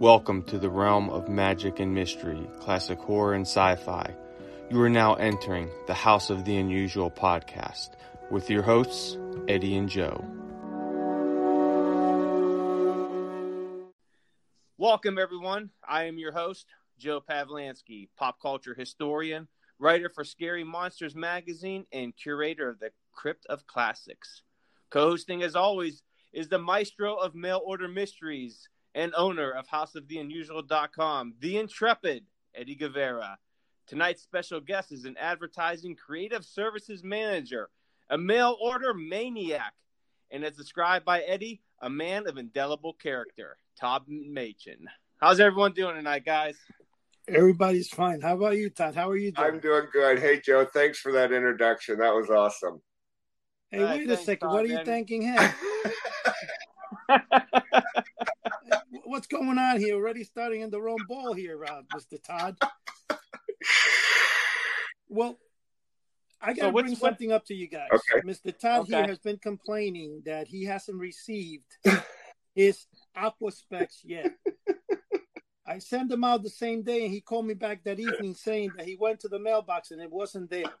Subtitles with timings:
[0.00, 4.14] Welcome to the realm of magic and mystery, classic horror and sci fi.
[4.70, 7.90] You are now entering the House of the Unusual podcast
[8.30, 10.24] with your hosts, Eddie and Joe.
[14.78, 15.68] Welcome, everyone.
[15.86, 19.48] I am your host, Joe Pavlansky, pop culture historian,
[19.78, 24.40] writer for Scary Monsters magazine, and curator of the Crypt of Classics.
[24.88, 31.34] Co hosting, as always, is the maestro of mail order mysteries and owner of houseoftheunusual.com,
[31.40, 33.38] the intrepid Eddie Guevara.
[33.86, 37.70] Tonight's special guest is an advertising creative services manager,
[38.08, 39.74] a mail order maniac,
[40.30, 44.86] and as described by Eddie, a man of indelible character, Todd Machin.
[45.18, 46.56] How's everyone doing tonight, guys?
[47.28, 48.20] Everybody's fine.
[48.20, 48.94] How about you, Todd?
[48.94, 49.48] How are you doing?
[49.48, 50.18] I'm doing good.
[50.18, 51.98] Hey, Joe, thanks for that introduction.
[51.98, 52.80] That was awesome.
[53.70, 54.48] Hey, wait a second.
[54.48, 55.38] Todd, what are you thanking him?
[59.20, 59.96] What's going on here?
[59.96, 62.18] Already starting in the wrong ball here, uh, Mr.
[62.22, 62.56] Todd.
[65.10, 65.38] Well,
[66.40, 67.90] I got to so bring something up to you guys.
[67.92, 68.26] Okay.
[68.26, 68.58] Mr.
[68.58, 68.96] Todd okay.
[68.96, 71.66] here has been complaining that he hasn't received
[72.54, 74.32] his aqua specs yet.
[75.66, 78.70] I sent him out the same day, and he called me back that evening saying
[78.78, 80.72] that he went to the mailbox and it wasn't there.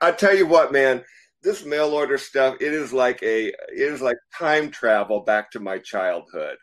[0.00, 1.04] I tell you what, man,
[1.44, 3.54] this mail order stuff it is like a it
[3.92, 6.56] is like time travel back to my childhood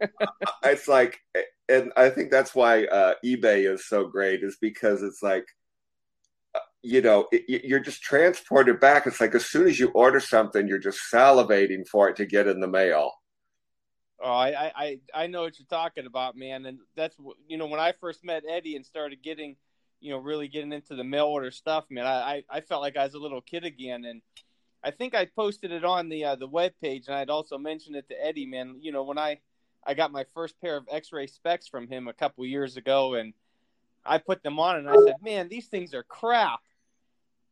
[0.64, 1.18] it's like
[1.68, 5.46] and i think that's why uh, ebay is so great is because it's like
[6.54, 10.20] uh, you know it, you're just transported back it's like as soon as you order
[10.20, 13.12] something you're just salivating for it to get in the mail
[14.22, 17.16] oh i i i know what you're talking about man and that's
[17.48, 19.56] you know when i first met eddie and started getting
[20.04, 23.04] you know, really getting into the mail order stuff, man, I, I felt like I
[23.04, 24.04] was a little kid again.
[24.04, 24.20] And
[24.82, 27.96] I think I posted it on the uh, the web page, and I'd also mentioned
[27.96, 28.76] it to Eddie, man.
[28.80, 29.38] You know, when I
[29.86, 33.34] I got my first pair of X-ray specs from him a couple years ago, and
[34.04, 36.60] I put them on, and I said, man, these things are crap.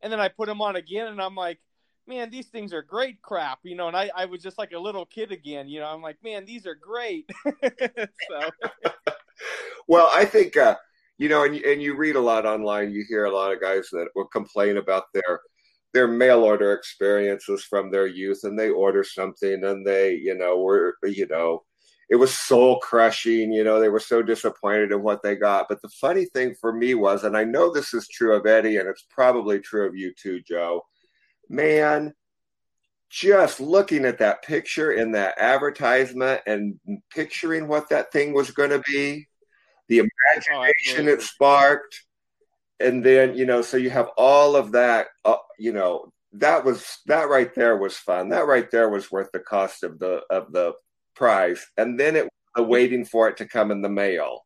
[0.01, 1.59] And then I put them on again, and I'm like,
[2.07, 3.87] man, these things are great crap, you know.
[3.87, 5.87] And I, I was just like a little kid again, you know.
[5.87, 7.29] I'm like, man, these are great.
[7.45, 8.49] so,
[9.87, 10.75] well, I think uh,
[11.17, 12.91] you know, and and you read a lot online.
[12.91, 15.39] You hear a lot of guys that will complain about their
[15.93, 20.59] their mail order experiences from their youth, and they order something, and they, you know,
[20.59, 21.63] were, you know,
[22.09, 23.51] it was soul crushing.
[23.51, 25.67] You know, they were so disappointed in what they got.
[25.69, 28.77] But the funny thing for me was, and I know this is true of Eddie,
[28.77, 30.81] and it's probably true of you too, Joe.
[31.49, 32.13] Man,
[33.09, 36.79] just looking at that picture in that advertisement and
[37.13, 39.27] picturing what that thing was going to be
[39.87, 42.03] the oh, imagination oh, it sparked
[42.79, 46.99] and then you know so you have all of that uh, you know that was
[47.05, 50.51] that right there was fun that right there was worth the cost of the of
[50.51, 50.73] the
[51.15, 54.45] prize and then it was waiting for it to come in the mail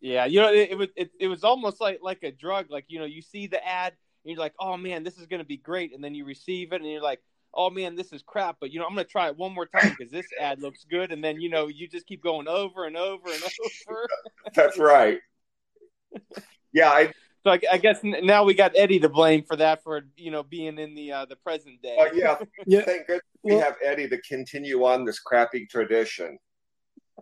[0.00, 2.84] yeah you know it, it was it, it was almost like like a drug like
[2.88, 3.92] you know you see the ad
[4.24, 6.72] and you're like oh man this is going to be great and then you receive
[6.72, 7.20] it and you're like
[7.54, 9.66] oh man, this is crap, but you know, I'm going to try it one more
[9.66, 11.12] time because this ad looks good.
[11.12, 13.42] And then, you know, you just keep going over and over and
[13.90, 14.08] over.
[14.54, 15.20] That's right.
[16.70, 16.90] Yeah.
[16.90, 17.12] I,
[17.44, 20.42] so I, I, guess now we got Eddie to blame for that, for, you know,
[20.42, 21.96] being in the, uh, the present day.
[21.98, 22.38] Uh, yeah.
[22.66, 22.82] yeah.
[22.82, 26.38] Thank goodness we well, have Eddie to continue on this crappy tradition.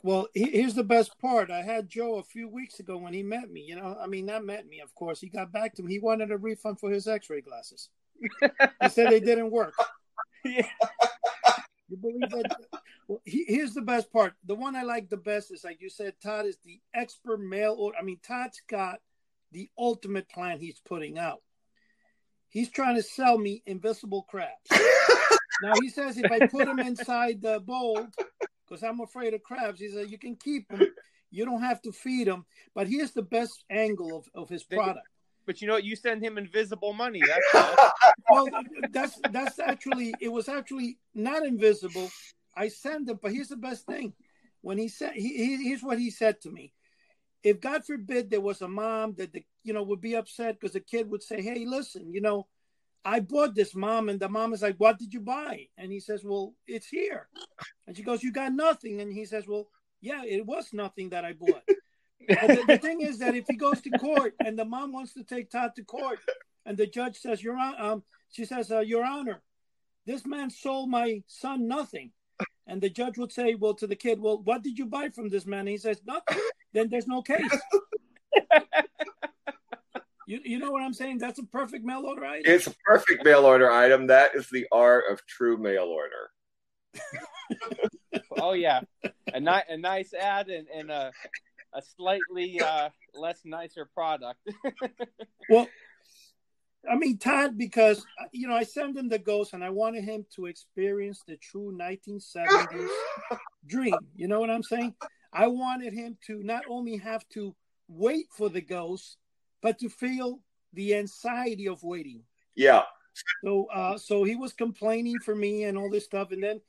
[0.02, 1.50] Well, here's the best part.
[1.50, 3.62] I had Joe a few weeks ago when he met me.
[3.62, 5.20] You know, I mean, not met me, of course.
[5.20, 5.92] He got back to me.
[5.92, 7.88] He wanted a refund for his X-ray glasses.
[8.20, 9.74] he said they didn't work.
[10.44, 10.66] yeah.
[11.88, 12.56] You believe that?
[13.06, 14.34] Well, he, here's the best part.
[14.44, 17.76] The one I like the best is like you said, Todd is the expert mail
[17.78, 17.96] order.
[17.96, 18.98] I mean, Todd's got
[19.56, 21.40] the ultimate plan he's putting out.
[22.50, 24.52] He's trying to sell me invisible crabs.
[25.62, 28.06] now he says if I put them inside the bowl,
[28.68, 30.82] because I'm afraid of crabs, he said you can keep them.
[31.30, 32.44] You don't have to feed them.
[32.74, 35.08] But here's the best angle of, of his product.
[35.46, 35.84] But you know what?
[35.84, 37.22] You send him invisible money.
[37.26, 37.76] That's
[38.30, 38.48] well,
[38.90, 42.10] that's that's actually it was actually not invisible.
[42.54, 44.12] I send him, but here's the best thing.
[44.60, 46.74] When he said, he, here's what he said to me:
[47.46, 50.72] If God forbid there was a mom that the you know would be upset because
[50.72, 52.48] the kid would say, "Hey, listen, you know,
[53.04, 56.00] I bought this, mom," and the mom is like, "What did you buy?" And he
[56.00, 57.28] says, "Well, it's here."
[57.86, 59.68] And she goes, "You got nothing," and he says, "Well,
[60.00, 61.62] yeah, it was nothing that I bought."
[62.18, 65.22] the, the, thing is that if he goes to court and the mom wants to
[65.22, 66.18] take Todd to court,
[66.64, 68.02] and the judge says, "Your um,"
[68.32, 69.40] she says, uh, "Your Honor,
[70.04, 72.10] this man sold my son nothing,"
[72.66, 75.28] and the judge would say, "Well, to the kid, well, what did you buy from
[75.28, 76.38] this man?" And he says, "Nothing."
[76.72, 77.50] then there's no case.
[80.26, 81.18] you you know what I'm saying?
[81.18, 82.52] That's a perfect mail order item.
[82.52, 84.08] It's a perfect mail order item.
[84.08, 86.30] That is the art of true mail order.
[88.38, 88.80] oh yeah,
[89.32, 91.12] a, ni- a nice ad and, and a
[91.76, 94.40] a slightly uh, less nicer product.
[95.50, 95.68] well,
[96.90, 100.26] I mean Todd, because you know I sent him the ghost, and I wanted him
[100.36, 102.88] to experience the true 1970s
[103.66, 103.96] dream.
[104.14, 104.94] You know what I'm saying?
[105.32, 107.54] I wanted him to not only have to
[107.88, 109.16] wait for the ghost,
[109.62, 110.40] but to feel
[110.72, 112.22] the anxiety of waiting.
[112.54, 112.82] Yeah.
[113.44, 116.60] So, uh, so he was complaining for me and all this stuff, and then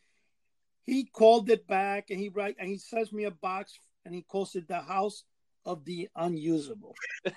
[0.85, 4.21] he called it back, and he write and he sends me a box, and he
[4.21, 5.23] calls it the house
[5.67, 6.95] of the unusable.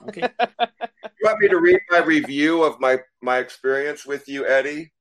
[0.09, 0.23] Okay.
[0.41, 4.93] you want me to read my review of my my experience with you, Eddie?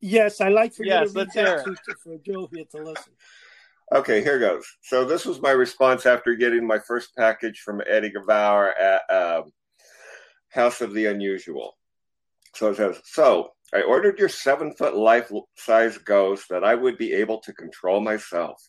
[0.00, 3.12] Yes, I like for yes, you to read that to, for Joe here to listen.
[3.94, 4.66] Okay, here goes.
[4.82, 9.52] So this was my response after getting my first package from Eddie Guevara at um,
[10.48, 11.74] House of the Unusual.
[12.54, 16.98] So it says, so I ordered your seven foot life size ghost that I would
[16.98, 18.60] be able to control myself.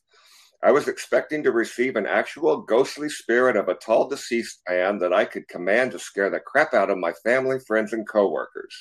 [0.63, 5.11] I was expecting to receive an actual ghostly spirit of a tall deceased man that
[5.11, 8.73] I could command to scare the crap out of my family, friends, and coworkers.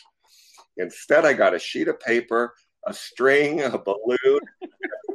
[0.77, 2.55] Instead, I got a sheet of paper,
[2.87, 4.41] a string, a balloon,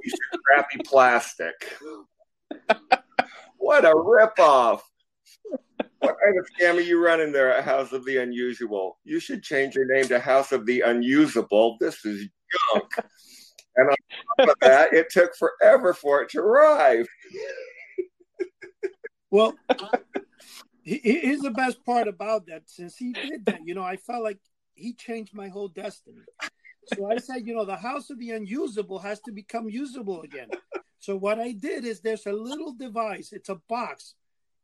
[0.04, 1.74] piece of crappy plastic.
[3.58, 4.82] what a ripoff!
[6.00, 9.00] What kind of scam are you running there at House of the Unusual?
[9.06, 11.78] You should change your name to House of the Unusable.
[11.80, 12.28] This is
[12.74, 12.92] junk.
[13.78, 13.96] And on
[14.38, 17.08] top of that, it took forever for it to arrive.
[19.32, 19.56] well,
[20.84, 22.64] here's the best part about that.
[22.66, 24.40] Since he did that, you know, I felt like
[24.74, 26.22] he changed my whole destiny.
[26.96, 30.50] So I said, you know, the house of the unusable has to become usable again.
[31.00, 34.16] So what I did is there's a little device, it's a box.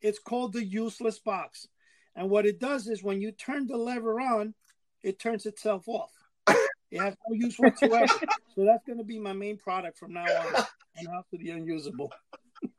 [0.01, 1.67] It's called the useless box.
[2.15, 4.53] And what it does is when you turn the lever on,
[5.01, 6.11] it turns itself off.
[6.93, 8.07] It has no use whatsoever.
[8.55, 11.49] so that's going to be my main product from now on on House of the
[11.49, 12.11] Unusable.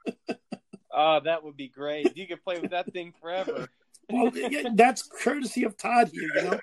[0.94, 2.16] oh, that would be great.
[2.16, 3.68] You could play with that thing forever.
[4.08, 4.30] well,
[4.74, 6.60] that's courtesy of Todd here, you know.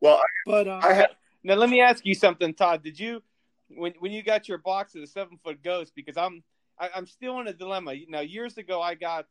[0.00, 1.10] Well, but uh, I have
[1.44, 2.82] now let me ask you something, Todd.
[2.82, 3.22] Did you
[3.68, 5.92] when when you got your box of the seven foot ghost?
[5.94, 6.42] Because I'm
[6.78, 7.94] I, am i am still in a dilemma.
[8.08, 9.26] Now years ago I got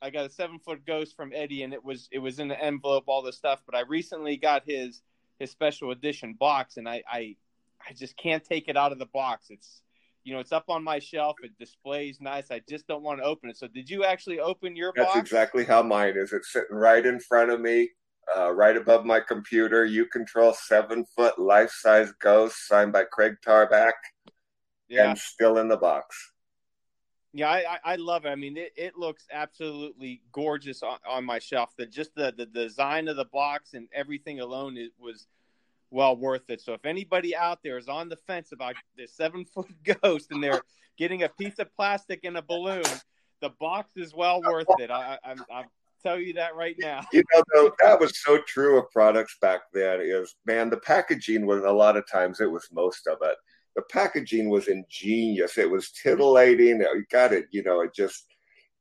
[0.00, 2.58] I got a seven foot ghost from Eddie, and it was it was in the
[2.58, 3.62] envelope, all this stuff.
[3.66, 5.02] But I recently got his
[5.38, 7.36] his special edition box, and I I,
[7.88, 9.46] I just can't take it out of the box.
[9.50, 9.82] It's
[10.24, 11.36] you know it's up on my shelf.
[11.42, 12.50] It displays nice.
[12.50, 13.56] I just don't want to open it.
[13.56, 15.16] So did you actually open your That's box?
[15.16, 16.32] That's exactly how mine is.
[16.32, 17.90] It's sitting right in front of me
[18.36, 19.84] uh, right above my computer.
[19.84, 23.92] You control seven foot life size ghost signed by Craig Tarback.
[24.88, 25.10] Yeah.
[25.10, 26.16] And still in the box.
[27.32, 28.30] Yeah, I, I love it.
[28.30, 31.74] I mean, it, it looks absolutely gorgeous on, on my shelf.
[31.76, 35.26] That just the, the design of the box and everything alone it was
[35.90, 36.60] well worth it.
[36.60, 39.70] So if anybody out there is on the fence about this seven foot
[40.02, 40.62] ghost and they're
[40.96, 42.84] getting a piece of plastic and a balloon,
[43.40, 44.90] the box is well worth it.
[44.90, 45.66] I, I, I'm,
[46.02, 47.00] tell you that right now.
[47.12, 50.00] You know, though, that was so true of products back then.
[50.00, 53.36] Is man, the packaging was a lot of times it was most of it.
[53.78, 55.56] The packaging was ingenious.
[55.56, 56.80] It was titillating.
[56.80, 57.46] You got it.
[57.52, 58.26] You know, it just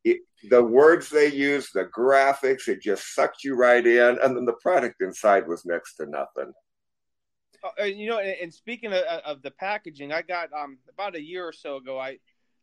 [0.03, 4.45] it, the words they used, the graphics, it just sucked you right in, and then
[4.45, 6.51] the product inside was next to nothing.
[7.79, 11.47] Uh, you know, and speaking of, of, the packaging, I got um about a year
[11.47, 11.99] or so ago.
[11.99, 12.17] I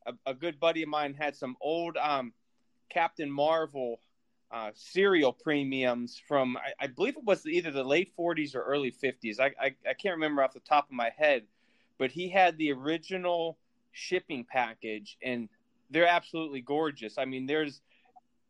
[0.05, 2.33] a, a good buddy of mine had some old um
[2.91, 4.01] Captain Marvel
[4.51, 8.93] uh, cereal premiums from I, I, believe it was either the late 40s or early
[8.93, 9.41] 50s.
[9.41, 11.45] I, I, I can't remember off the top of my head,
[11.99, 13.59] but he had the original
[13.93, 15.49] shipping package, and
[15.91, 17.19] they're absolutely gorgeous.
[17.19, 17.81] I mean, there's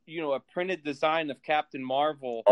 [0.06, 2.42] you know a printed design of Captain Marvel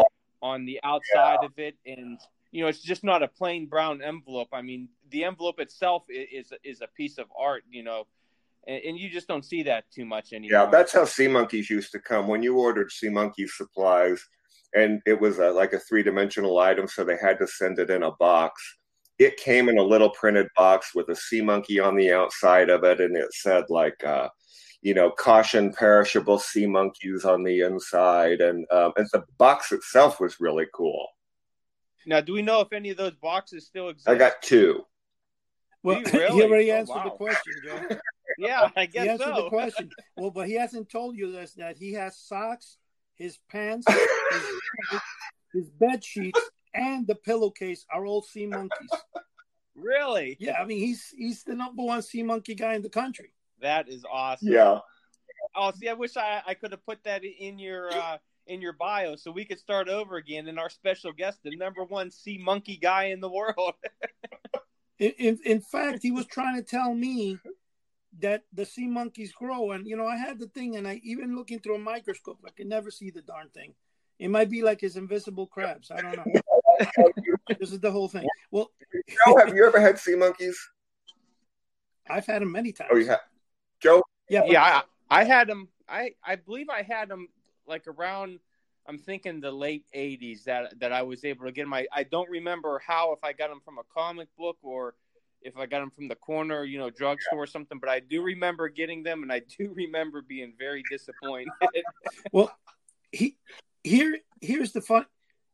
[0.43, 1.47] on the outside yeah.
[1.47, 2.19] of it, and
[2.51, 4.49] you know it's just not a plain brown envelope.
[4.53, 7.65] I mean, the envelope itself is is, a piece of art.
[7.71, 8.07] You know
[8.67, 10.61] and, and, you just don't see that too much anymore.
[10.61, 12.29] Yeah, that's how Sea Monkeys used to come.
[12.29, 14.25] When you ordered Sea Monkeys supplies,
[14.75, 17.91] and it was a, like a three dimensional item, so they had to send it
[17.91, 18.63] in a box.
[19.25, 22.85] It came in a little printed box with a sea monkey on the outside of
[22.85, 24.29] it, and it said like, uh,
[24.81, 30.19] you know, caution perishable sea monkeys on the inside, and um, and the box itself
[30.21, 31.07] was really cool.
[32.05, 34.09] Now, do we know if any of those boxes still exist?
[34.09, 34.85] I got two.
[35.83, 36.35] Well, really?
[36.35, 37.05] he already oh, answered oh, wow.
[37.05, 37.97] the question, Joe.
[38.38, 39.45] yeah, I guess he answered so.
[39.45, 39.91] the question.
[40.17, 42.76] Well, but he hasn't told you this that he has socks,
[43.14, 45.00] his pants, his,
[45.55, 46.41] his bed sheets,
[46.75, 48.91] and the pillowcase are all sea monkeys.
[49.75, 50.37] Really?
[50.38, 53.33] Yeah, I mean he's he's the number one sea monkey guy in the country.
[53.62, 54.49] That is awesome.
[54.49, 54.81] Yeah.
[55.55, 58.75] Oh, see, I wish I, I could have put that in your uh, in your
[58.75, 60.49] bio so we could start over again.
[60.49, 63.75] And our special guest, the number one sea monkey guy in the world.
[64.99, 67.38] in, in, in fact, he was trying to tell me
[68.21, 69.73] that the sea monkeys grow.
[69.73, 72.50] And you know, I had the thing, and I even looking through a microscope, I
[72.50, 73.75] can never see the darn thing.
[74.19, 75.91] It might be like his invisible crabs.
[75.91, 76.25] I don't know.
[77.59, 78.26] this is the whole thing.
[78.50, 78.71] Well,
[79.26, 80.59] Joe, have you ever had sea monkeys?
[82.11, 82.91] I've had them many times.
[82.93, 83.21] Oh, you have,
[83.81, 84.02] Joe.
[84.29, 85.69] Yeah, but- Yeah, I, I had them.
[85.88, 87.29] I I believe I had them
[87.67, 88.38] like around.
[88.88, 91.75] I'm thinking the late '80s that that I was able to get them.
[91.75, 94.95] I, I don't remember how if I got them from a comic book or
[95.43, 97.79] if I got them from the corner, you know, drugstore or something.
[97.79, 101.49] But I do remember getting them, and I do remember being very disappointed.
[102.33, 102.50] Well,
[103.12, 103.37] he
[103.85, 105.07] here here's the fun.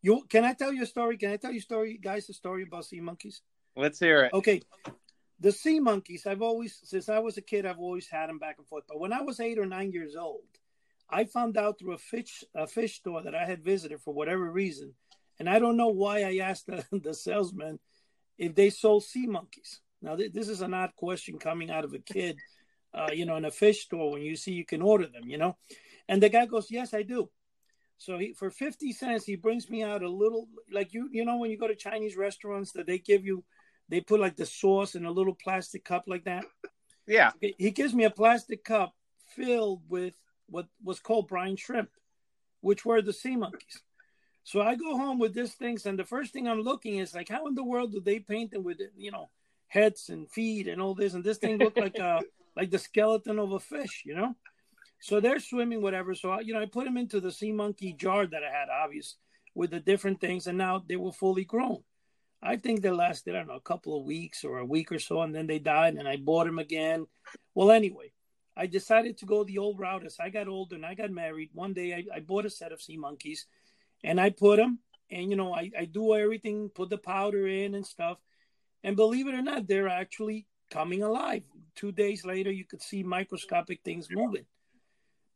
[0.02, 1.16] You can I tell you a story?
[1.16, 2.28] Can I tell you a story, guys?
[2.28, 3.42] A story about sea monkeys.
[3.76, 4.32] Let's hear it.
[4.32, 4.62] Okay,
[5.40, 6.26] the sea monkeys.
[6.26, 8.84] I've always since I was a kid, I've always had them back and forth.
[8.88, 10.42] But when I was eight or nine years old,
[11.10, 14.50] I found out through a fish a fish store that I had visited for whatever
[14.50, 14.94] reason,
[15.38, 17.80] and I don't know why I asked the, the salesman
[18.36, 19.80] if they sold sea monkeys.
[20.00, 22.38] Now th- this is an odd question coming out of a kid,
[22.94, 25.38] uh, you know, in a fish store when you see you can order them, you
[25.38, 25.56] know,
[26.08, 27.30] and the guy goes, "Yes, I do."
[27.98, 31.36] So he for fifty cents he brings me out a little like you you know
[31.36, 33.44] when you go to Chinese restaurants that they give you
[33.88, 36.44] they put like the sauce in a little plastic cup like that.
[37.06, 37.32] Yeah.
[37.40, 38.94] He gives me a plastic cup
[39.34, 40.14] filled with
[40.48, 41.90] what was called brine shrimp,
[42.60, 43.82] which were the sea monkeys.
[44.44, 47.28] So I go home with this things, and the first thing I'm looking is like,
[47.28, 49.30] how in the world do they paint them with you know
[49.66, 52.20] heads and feet and all this, and this thing looked like uh
[52.56, 54.34] like the skeleton of a fish, you know?
[55.00, 56.14] So they're swimming, whatever.
[56.14, 58.68] So I, you know, I put them into the sea monkey jar that I had,
[58.68, 59.16] obvious,
[59.54, 61.82] with the different things, and now they were fully grown.
[62.42, 64.98] I think they lasted, I don't know, a couple of weeks or a week or
[64.98, 67.06] so, and then they died, and I bought them again.
[67.54, 68.12] Well, anyway,
[68.56, 71.50] I decided to go the old route as I got older and I got married.
[71.52, 73.46] One day I, I bought a set of sea monkeys,
[74.04, 74.78] and I put them,
[75.10, 78.18] and you know, I, I do everything, put the powder in and stuff,
[78.84, 81.42] and believe it or not, they're actually coming alive.
[81.74, 84.44] Two days later, you could see microscopic things moving.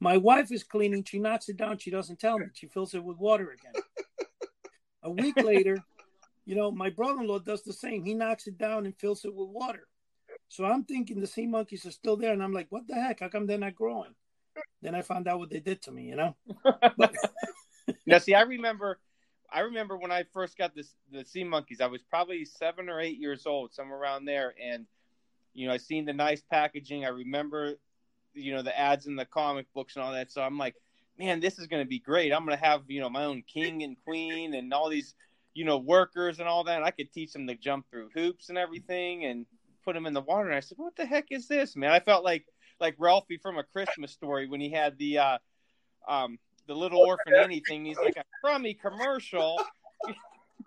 [0.02, 1.04] My wife is cleaning.
[1.04, 1.78] She knocks it down.
[1.78, 2.46] She doesn't tell me.
[2.54, 3.80] She fills it with water again.
[5.04, 5.78] A week later,
[6.44, 8.02] you know, my brother-in-law does the same.
[8.02, 9.86] He knocks it down and fills it with water.
[10.48, 13.20] So I'm thinking the sea monkeys are still there, and I'm like, what the heck?
[13.20, 14.12] How come they're not growing?
[14.82, 16.08] Then I found out what they did to me.
[16.08, 16.36] You know.
[16.98, 17.14] But,
[18.06, 18.98] Now, see, I remember,
[19.52, 21.80] I remember when I first got this the sea monkeys.
[21.80, 24.84] I was probably seven or eight years old, somewhere around there, and
[25.54, 27.04] you know, I seen the nice packaging.
[27.04, 27.74] I remember,
[28.34, 30.30] you know, the ads in the comic books and all that.
[30.30, 30.74] So I'm like,
[31.18, 32.32] man, this is going to be great.
[32.32, 35.14] I'm going to have you know my own king and queen and all these
[35.54, 36.76] you know workers and all that.
[36.76, 39.46] And I could teach them to jump through hoops and everything and
[39.84, 40.48] put them in the water.
[40.48, 41.90] And I said, what the heck is this, man?
[41.90, 42.46] I felt like
[42.80, 45.38] like Ralphie from a Christmas story when he had the uh,
[46.08, 47.84] um, the little orphan anything.
[47.84, 49.60] He's like a crummy commercial.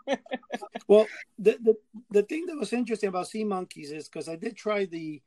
[0.88, 1.08] well,
[1.40, 1.76] the, the
[2.12, 5.22] the thing that was interesting about sea monkeys is because I did try the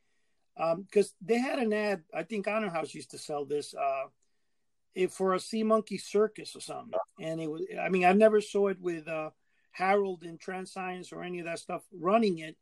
[0.58, 2.02] because um, they had an ad.
[2.12, 6.60] I think Honor House used to sell this uh, for a sea monkey circus or
[6.60, 7.62] something, and it was.
[7.80, 9.30] I mean, I've never saw it with uh,
[9.70, 12.56] Harold and Transcience or any of that stuff running it,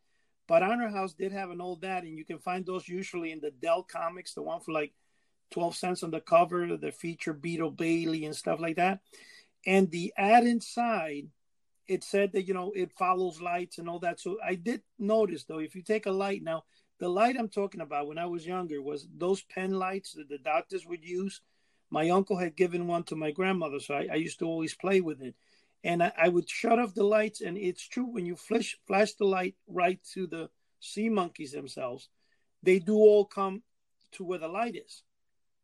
[0.46, 3.40] but Honor House did have an old ad, and you can find those usually in
[3.40, 4.92] the Dell Comics, the one for like
[5.50, 9.00] twelve cents on the cover, the feature Beetle Bailey and stuff like that,
[9.64, 11.28] and the ad inside
[11.88, 14.20] it said that you know it follows lights and all that.
[14.20, 16.64] So I did notice though, if you take a light now,
[16.98, 20.38] the light I'm talking about when I was younger was those pen lights that the
[20.38, 21.40] doctors would use.
[21.90, 25.00] My uncle had given one to my grandmother, so I, I used to always play
[25.00, 25.34] with it.
[25.84, 29.12] And I, I, would shut off the lights, and it's true when you flash flash
[29.12, 30.50] the light right to the
[30.80, 32.08] sea monkeys themselves,
[32.62, 33.62] they do all come
[34.12, 35.04] to where the light is.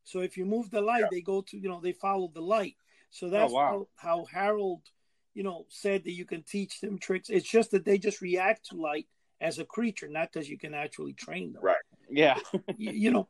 [0.04, 1.08] So if you move the light, yeah.
[1.10, 2.76] they go to you know they follow the light.
[3.10, 3.86] So oh, that's oh, wow.
[3.96, 4.82] how, how Harold
[5.34, 7.30] you know, said that you can teach them tricks.
[7.30, 9.06] It's just that they just react to light
[9.42, 11.62] as a creature, not because you can actually train them.
[11.62, 11.76] Right.
[12.08, 12.38] Yeah.
[12.76, 13.28] you, you, know,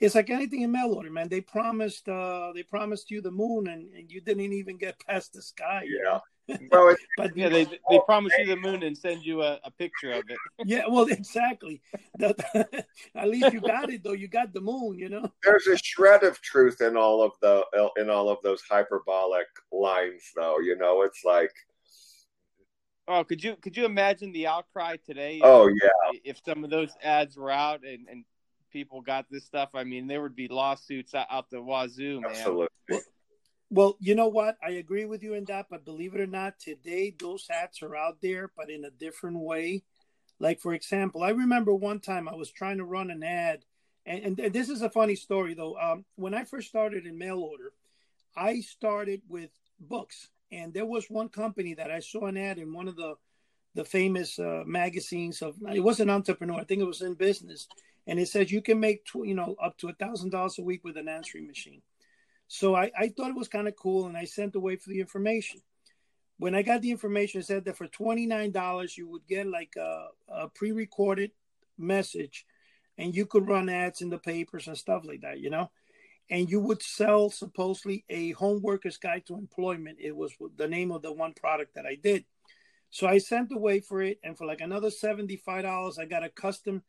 [0.00, 1.28] it's like anything in mail order, man.
[1.28, 5.32] They promised, uh, they promised you the moon, and, and you didn't even get past
[5.32, 5.86] the sky.
[5.86, 6.18] Yeah.
[6.72, 9.70] well, it, but yeah, they they promise you the moon and send you a, a
[9.70, 10.38] picture of it.
[10.66, 11.80] yeah, well, exactly.
[12.18, 14.12] That, at least you got it, though.
[14.12, 15.30] You got the moon, you know.
[15.44, 17.62] There's a shred of truth in all of the
[17.96, 20.58] in all of those hyperbolic lines, though.
[20.58, 21.52] You know, it's like.
[23.08, 25.36] Oh, could you could you imagine the outcry today?
[25.36, 26.18] If, oh yeah.
[26.24, 28.24] If some of those ads were out and and
[28.72, 32.30] people got this stuff, I mean, there would be lawsuits out, out the wazoo, man.
[32.30, 32.68] Absolutely.
[32.88, 33.00] Well,
[33.70, 34.56] well, you know what?
[34.62, 37.96] I agree with you in that, but believe it or not, today those ads are
[37.96, 39.82] out there, but in a different way.
[40.38, 43.64] Like, for example, I remember one time I was trying to run an ad,
[44.04, 45.76] and, and this is a funny story though.
[45.78, 47.72] Um, when I first started in mail order,
[48.36, 52.72] I started with books, and there was one company that I saw an ad in
[52.72, 53.14] one of the
[53.74, 57.68] the famous uh, magazines of it was an entrepreneur, I think it was in business,
[58.06, 60.84] and it says you can make you know up to a thousand dollars a week
[60.84, 61.80] with an answering machine.
[62.48, 65.00] So I, I thought it was kind of cool, and I sent away for the
[65.00, 65.62] information.
[66.38, 69.46] When I got the information, it said that for twenty nine dollars you would get
[69.46, 71.30] like a, a pre recorded
[71.78, 72.44] message,
[72.98, 75.70] and you could run ads in the papers and stuff like that, you know.
[76.30, 79.98] And you would sell supposedly a home worker's guide to employment.
[80.00, 82.24] It was the name of the one product that I did.
[82.90, 86.24] So I sent away for it, and for like another seventy five dollars, I got
[86.24, 86.82] a custom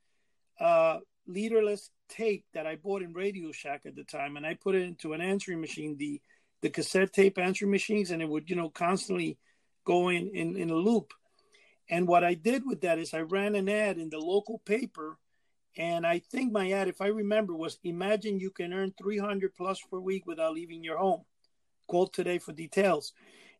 [0.59, 4.75] uh, leaderless tape that I bought in Radio Shack at the time, and I put
[4.75, 6.21] it into an answering machine, the
[6.61, 9.37] the cassette tape answering machines, and it would you know constantly
[9.85, 11.13] go in, in in a loop.
[11.89, 15.17] And what I did with that is I ran an ad in the local paper,
[15.75, 19.81] and I think my ad, if I remember, was imagine you can earn 300 plus
[19.81, 21.23] per week without leaving your home.
[21.87, 23.13] Call today for details.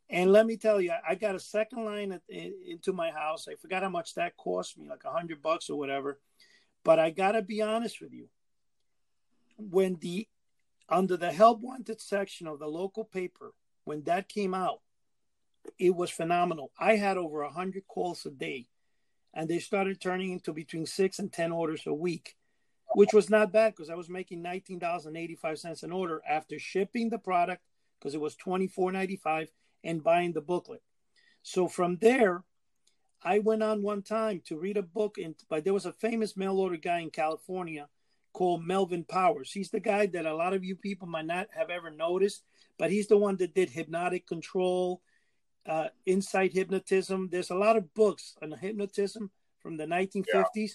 [0.10, 3.48] And let me tell you, I got a second line into my house.
[3.48, 6.20] I forgot how much that cost me, like a hundred bucks or whatever.
[6.84, 8.30] But I got to be honest with you.
[9.58, 10.28] When the
[10.90, 13.54] under the help wanted section of the local paper,
[13.86, 14.82] when that came out,
[15.80, 16.72] it was phenomenal.
[16.78, 18.68] I had over a hundred calls a day,
[19.34, 22.36] and they started turning into between six and ten orders a week,
[22.96, 25.92] which was not bad because I was making nineteen dollars and eighty five cents an
[25.92, 27.64] order after shipping the product
[28.00, 29.50] because it was twenty four ninety five
[29.84, 30.82] and buying the booklet.
[31.42, 32.44] So from there,
[33.22, 36.36] I went on one time to read a book, in, but there was a famous
[36.38, 37.88] mail order guy in California
[38.34, 39.52] called Melvin Powers.
[39.52, 42.44] He's the guy that a lot of you people might not have ever noticed,
[42.78, 45.02] but he's the one that did hypnotic control,
[45.66, 47.30] uh, insight hypnotism.
[47.32, 50.66] There's a lot of books on hypnotism from the 1950s yeah.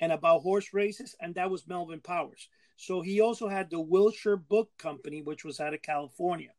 [0.00, 2.48] and about horse races, and that was Melvin Powers.
[2.76, 6.50] So he also had the Wilshire Book Company, which was out of California.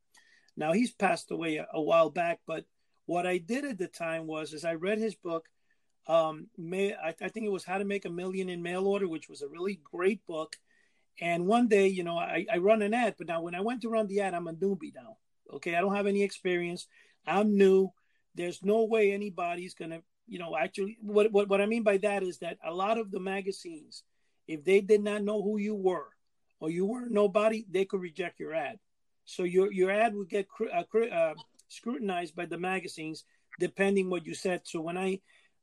[0.55, 2.65] Now he's passed away a, a while back, but
[3.05, 5.47] what I did at the time was, is I read his book.
[6.07, 9.07] Um, may, I, I think it was How to Make a Million in Mail Order,
[9.07, 10.55] which was a really great book.
[11.19, 13.81] And one day, you know, I, I run an ad, but now when I went
[13.81, 15.17] to run the ad, I'm a newbie now.
[15.53, 16.87] Okay, I don't have any experience.
[17.27, 17.91] I'm new.
[18.35, 20.97] There's no way anybody's gonna, you know, actually.
[21.01, 24.03] What what what I mean by that is that a lot of the magazines,
[24.47, 26.07] if they did not know who you were,
[26.59, 28.79] or you were nobody, they could reject your ad.
[29.25, 31.33] So your your ad would get uh, uh,
[31.67, 33.25] scrutinized by the magazines
[33.59, 34.61] depending what you said.
[34.63, 35.19] So when I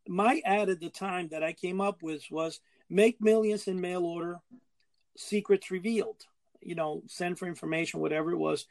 [0.06, 4.04] my ad at the time that I came up with was make millions in mail
[4.04, 4.40] order,
[5.16, 6.26] secrets revealed.
[6.60, 8.66] You know, send for information, whatever it was.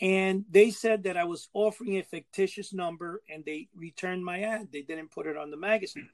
[0.00, 4.68] And they said that I was offering a fictitious number and they returned my ad.
[4.72, 6.08] They didn't put it on the magazine.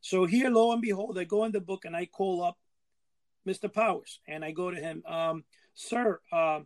[0.00, 2.58] So here, lo and behold, I go in the book and I call up
[3.46, 3.72] Mr.
[3.72, 6.60] Powers and I go to him, um, Sir, uh,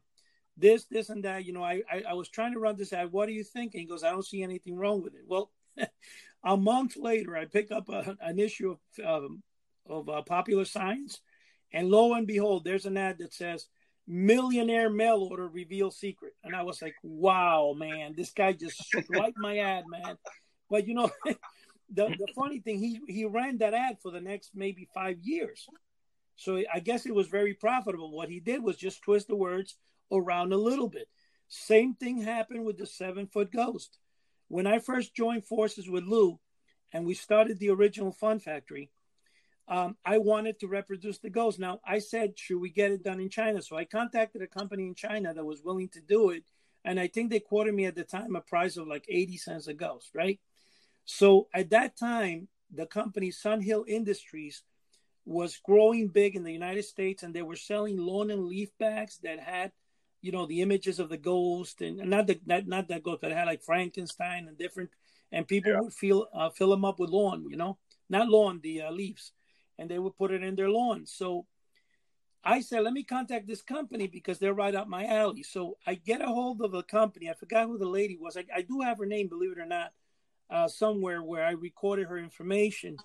[0.56, 1.44] this, this, and that.
[1.44, 3.12] You know, I, I, I was trying to run this ad.
[3.12, 3.74] What do you think?
[3.74, 5.24] And he goes, I don't see anything wrong with it.
[5.26, 5.50] Well,
[6.44, 9.42] a month later, I pick up a, an issue of, um,
[9.88, 11.20] of uh, Popular Science,
[11.72, 13.66] and lo and behold, there's an ad that says,
[14.06, 16.34] millionaire mail order reveal secret.
[16.44, 20.16] And I was like, wow, man, this guy just swiped my ad, man.
[20.70, 24.50] But you know, the, the funny thing, he, he ran that ad for the next
[24.54, 25.66] maybe five years.
[26.36, 28.10] So I guess it was very profitable.
[28.10, 29.76] What he did was just twist the words,
[30.12, 31.08] around a little bit.
[31.48, 33.98] Same thing happened with the seven foot ghost.
[34.48, 36.38] When I first joined forces with Lou
[36.92, 38.90] and we started the original Fun Factory,
[39.68, 41.58] um, I wanted to reproduce the ghost.
[41.58, 43.60] Now, I said, should we get it done in China?
[43.62, 46.44] So I contacted a company in China that was willing to do it.
[46.84, 49.66] And I think they quoted me at the time a price of like 80 cents
[49.66, 50.38] a ghost, right?
[51.04, 54.62] So at that time, the company Sun Hill Industries
[55.24, 59.18] was growing big in the United States and they were selling lawn and leaf bags
[59.24, 59.72] that had
[60.22, 63.32] you know the images of the ghost and, not the not, not that ghost but
[63.32, 64.88] had like frankenstein and different
[65.32, 65.80] and people yeah.
[65.80, 67.76] would feel uh, fill them up with lawn you know
[68.08, 69.32] not lawn the uh, leaves
[69.78, 71.06] and they would put it in their lawn.
[71.06, 71.46] So
[72.44, 75.42] i said let me contact this company because they're right up my alley.
[75.42, 77.28] So i get a hold of the company.
[77.28, 78.36] I forgot who the lady was.
[78.36, 79.92] I, I do have her name believe it or not
[80.48, 82.96] uh, somewhere where i recorded her information.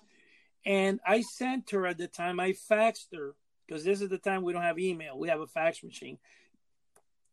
[0.64, 3.34] And i sent her at the time i faxed her
[3.66, 5.18] because this is the time we don't have email.
[5.18, 6.18] We have a fax machine.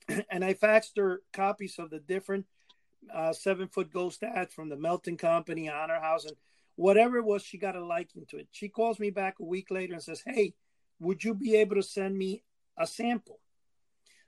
[0.32, 2.46] And I faxed her copies of the different
[3.14, 6.36] uh, seven foot ghost ads from the Melton Company, Honor House, and
[6.80, 8.48] whatever it was, she got a liking to it.
[8.52, 10.54] She calls me back a week later and says, Hey,
[11.00, 12.44] would you be able to send me
[12.78, 13.40] a sample?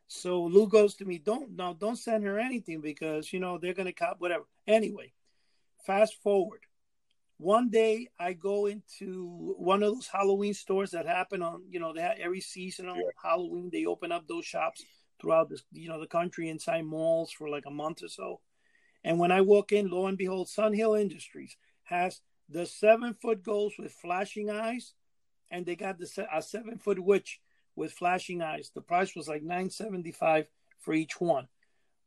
[0.08, 3.74] So Lou goes to me, Don't no, don't send her anything because you know they're
[3.74, 4.44] gonna cop whatever.
[4.68, 5.14] Anyway,
[5.86, 6.60] fast forward.
[7.38, 11.94] One day I go into one of those Halloween stores that happen on, you know,
[11.94, 13.04] they have every seasonal yeah.
[13.24, 14.84] Halloween, they open up those shops
[15.20, 18.42] throughout this, you know, the country inside malls for like a month or so.
[19.04, 23.44] And when I walk in, lo and behold, Sun Hill Industries has the seven foot
[23.44, 24.94] ghost with flashing eyes
[25.50, 27.40] and they got the a seven foot witch
[27.76, 28.72] with flashing eyes.
[28.74, 30.48] The price was like nine seventy five
[30.80, 31.48] for each one.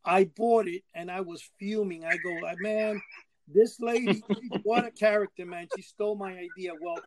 [0.04, 2.04] I bought it and I was fuming.
[2.04, 3.00] I go, like, man,
[3.48, 4.22] this lady,
[4.62, 5.68] what a character, man.
[5.76, 6.72] She stole my idea.
[6.78, 6.98] Well,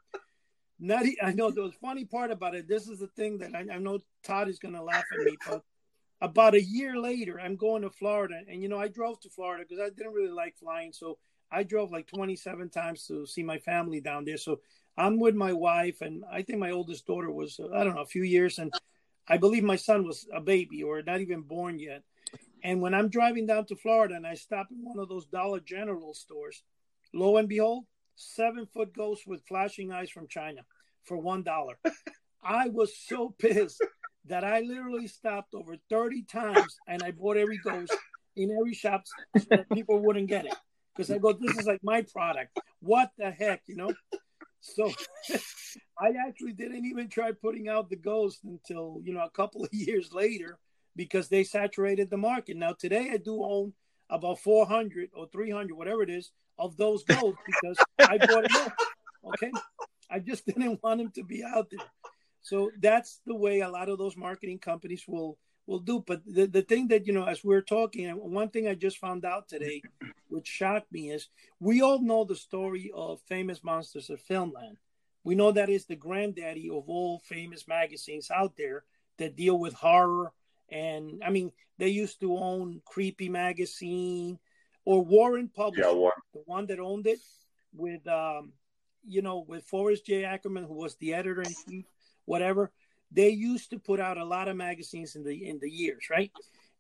[0.80, 2.68] not, I know the funny part about it.
[2.68, 5.38] This is the thing that I, I know Todd is going to laugh at me,
[5.48, 5.62] but
[6.22, 8.40] about a year later, I'm going to Florida.
[8.48, 10.92] And, you know, I drove to Florida because I didn't really like flying.
[10.92, 11.20] So
[11.52, 14.38] I drove like 27 times to see my family down there.
[14.38, 14.60] So
[14.98, 18.02] I'm with my wife, and I think my oldest daughter was, uh, I don't know,
[18.02, 18.60] a few years.
[18.60, 18.74] And
[19.28, 22.04] I believe my son was a baby or not even born yet.
[22.64, 25.60] And when I'm driving down to Florida and I stop in one of those Dollar
[25.60, 26.64] General stores,
[27.14, 30.62] lo and behold, seven foot ghost with flashing eyes from China
[31.04, 31.78] for one dollar.
[32.44, 33.84] I was so pissed
[34.26, 37.96] that I literally stopped over 30 times and I bought every ghost
[38.36, 39.04] in every shop
[39.38, 40.56] so that people wouldn't get it.
[40.98, 42.58] Because I go, this is like my product.
[42.80, 43.94] What the heck, you know?
[44.62, 44.92] So
[46.00, 49.70] I actually didn't even try putting out the ghost until, you know, a couple of
[49.74, 50.58] years later
[50.96, 52.58] because they saturated the market.
[52.58, 53.74] Now today I do own
[54.10, 58.70] about 400 or 300, whatever it is, of those ghosts because I bought them.
[59.26, 59.52] Okay,
[60.10, 61.86] I just didn't want them to be out there.
[62.42, 66.04] So that's the way a lot of those marketing companies will will do.
[66.06, 69.26] But the, the thing that you know, as we're talking, one thing I just found
[69.26, 69.84] out today,
[70.30, 71.28] which shocked me, is
[71.60, 74.78] we all know the story of Famous Monsters of Filmland.
[75.24, 78.86] We know that is the granddaddy of all famous magazines out there
[79.18, 80.32] that deal with horror
[80.70, 84.40] and I mean they used to own Creepy Magazine
[84.86, 86.18] or Warren Publishing, yeah, Warren.
[86.34, 87.20] the one that owned it
[87.74, 88.54] with um,
[89.08, 90.24] you know with Forrest J.
[90.24, 91.86] Ackerman, who was the editor in chief,
[92.26, 92.72] whatever.
[93.12, 96.32] They used to put out a lot of magazines in the in the years, right?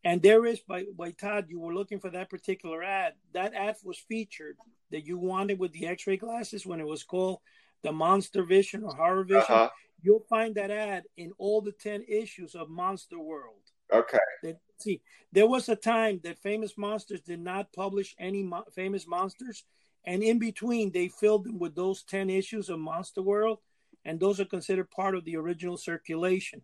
[0.03, 3.13] And there is by by Todd, you were looking for that particular ad.
[3.33, 4.57] That ad was featured
[4.91, 7.39] that you wanted with the X-ray glasses when it was called
[7.81, 9.41] the Monster Vision or Horror Vision.
[9.41, 9.69] Uh-huh.
[10.01, 13.61] You'll find that ad in all the ten issues of Monster World.
[13.91, 14.19] Okay.
[14.43, 19.07] That, see, there was a time that Famous Monsters did not publish any mo- famous
[19.07, 19.63] monsters,
[20.05, 23.59] and in between they filled them with those ten issues of Monster World,
[24.07, 26.63] and those are considered part of the original circulation.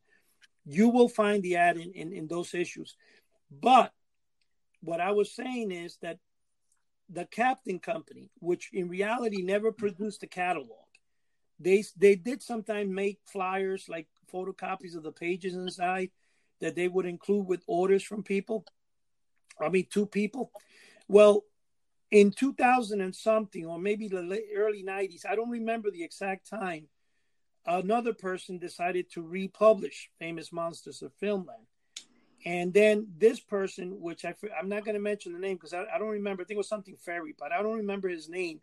[0.65, 2.95] You will find the ad in, in, in those issues,
[3.51, 3.91] but
[4.81, 6.17] what I was saying is that
[7.09, 10.87] the Captain Company, which in reality never produced a catalog,
[11.59, 16.09] they they did sometimes make flyers like photocopies of the pages inside
[16.59, 18.65] that they would include with orders from people.
[19.61, 20.51] I mean, two people.
[21.07, 21.43] Well,
[22.09, 26.49] in 2000 and something, or maybe the late, early 90s, I don't remember the exact
[26.49, 26.87] time,
[27.65, 31.65] another person decided to republish Famous Monsters of Filmland.
[32.45, 35.85] And then this person, which I, I'm not going to mention the name because I,
[35.93, 38.59] I, don't remember, I think it was something Ferry, but I don't remember his name.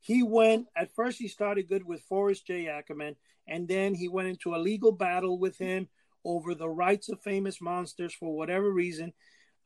[0.00, 2.68] He went, at first, he started good with Forrest J.
[2.68, 5.88] Ackerman, and then he went into a legal battle with him
[6.24, 9.12] over the rights of famous monsters for whatever reason.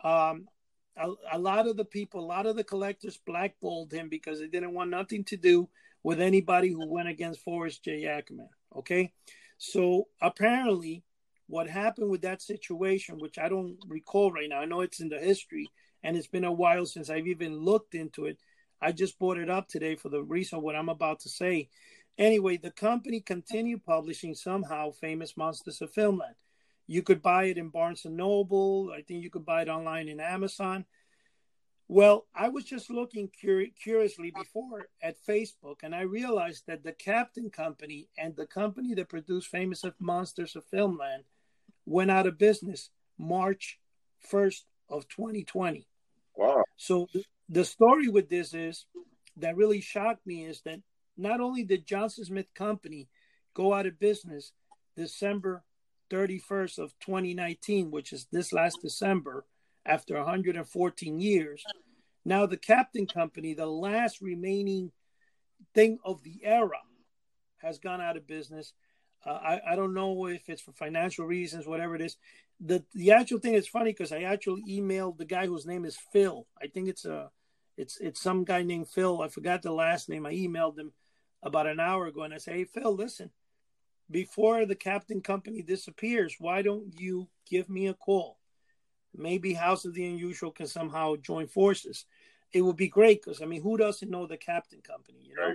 [0.03, 0.47] Um,
[0.96, 4.46] a, a, lot of the people, a lot of the collectors blackballed him because they
[4.46, 5.68] didn't want nothing to do
[6.02, 8.07] with anybody who went against Forrest J.
[8.07, 8.48] Ackerman.
[8.76, 9.12] Okay.
[9.59, 11.02] So apparently,
[11.46, 15.09] what happened with that situation, which I don't recall right now, I know it's in
[15.09, 15.68] the history
[16.02, 18.38] and it's been a while since I've even looked into it.
[18.80, 21.68] I just brought it up today for the reason what I'm about to say.
[22.18, 26.35] Anyway, the company continued publishing somehow famous monsters of filmland.
[26.87, 28.92] You could buy it in Barnes and Noble.
[28.94, 30.85] I think you could buy it online in Amazon.
[31.87, 36.92] Well, I was just looking cur- curiously before at Facebook, and I realized that the
[36.92, 41.25] Captain Company and the company that produced Famous Monsters of Filmland
[41.85, 43.79] went out of business March
[44.31, 45.87] 1st of 2020.
[46.37, 46.64] Wow.
[46.77, 48.87] So th- the story with this is
[49.37, 50.81] that really shocked me is that
[51.16, 53.09] not only did Johnson Smith Company
[53.53, 54.53] go out of business
[54.97, 55.62] December
[56.11, 59.45] 31st of 2019, which is this last December,
[59.87, 61.64] after 114 years.
[62.25, 64.93] Now the Captain Company, the last remaining
[65.75, 66.81] thing of the era,
[67.59, 68.73] has gone out of business.
[69.25, 72.17] Uh, I, I don't know if it's for financial reasons, whatever it is.
[72.61, 75.99] The the actual thing is funny because I actually emailed the guy whose name is
[76.12, 76.47] Phil.
[76.62, 77.31] I think it's a
[77.77, 79.21] it's it's some guy named Phil.
[79.21, 80.25] I forgot the last name.
[80.25, 80.93] I emailed him
[81.43, 83.31] about an hour ago and I say, Hey Phil, listen,
[84.11, 88.38] before the captain company disappears, why don't you give me a call?
[89.17, 92.05] Maybe House of the Unusual can somehow join forces.
[92.53, 95.55] It would be great because I mean, who doesn't know the captain company, you know?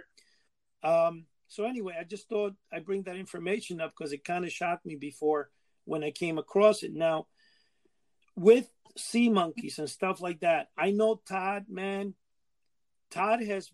[0.83, 1.07] Right.
[1.07, 4.51] Um, so anyway, I just thought I bring that information up because it kind of
[4.51, 5.49] shocked me before
[5.85, 6.93] when I came across it.
[6.93, 7.27] Now,
[8.35, 12.13] with sea monkeys and stuff like that, I know Todd, man.
[13.09, 13.71] Todd has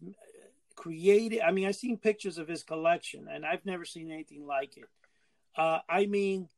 [0.76, 1.42] created.
[1.42, 4.86] I mean, I've seen pictures of his collection, and I've never seen anything like it.
[5.58, 6.50] Uh, I mean,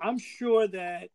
[0.00, 1.10] I'm sure that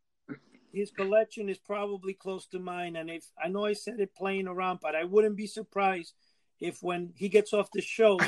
[0.74, 2.96] his collection is probably close to mine.
[2.96, 6.14] And if I know I said it playing around, but I wouldn't be surprised
[6.60, 8.20] if when he gets off the show,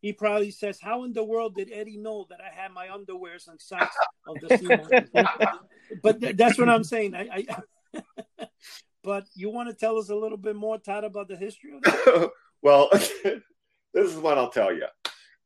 [0.00, 3.48] he probably says, "How in the world did Eddie know that I had my underwears
[3.48, 4.68] and socks of the sea
[6.02, 7.14] but th- that's what I'm saying.
[7.14, 7.46] I,
[7.92, 8.46] I
[9.02, 11.82] but you want to tell us a little bit more, Todd, about the history of
[11.82, 12.30] that?
[12.64, 13.42] well, this
[13.94, 14.86] is what I'll tell you.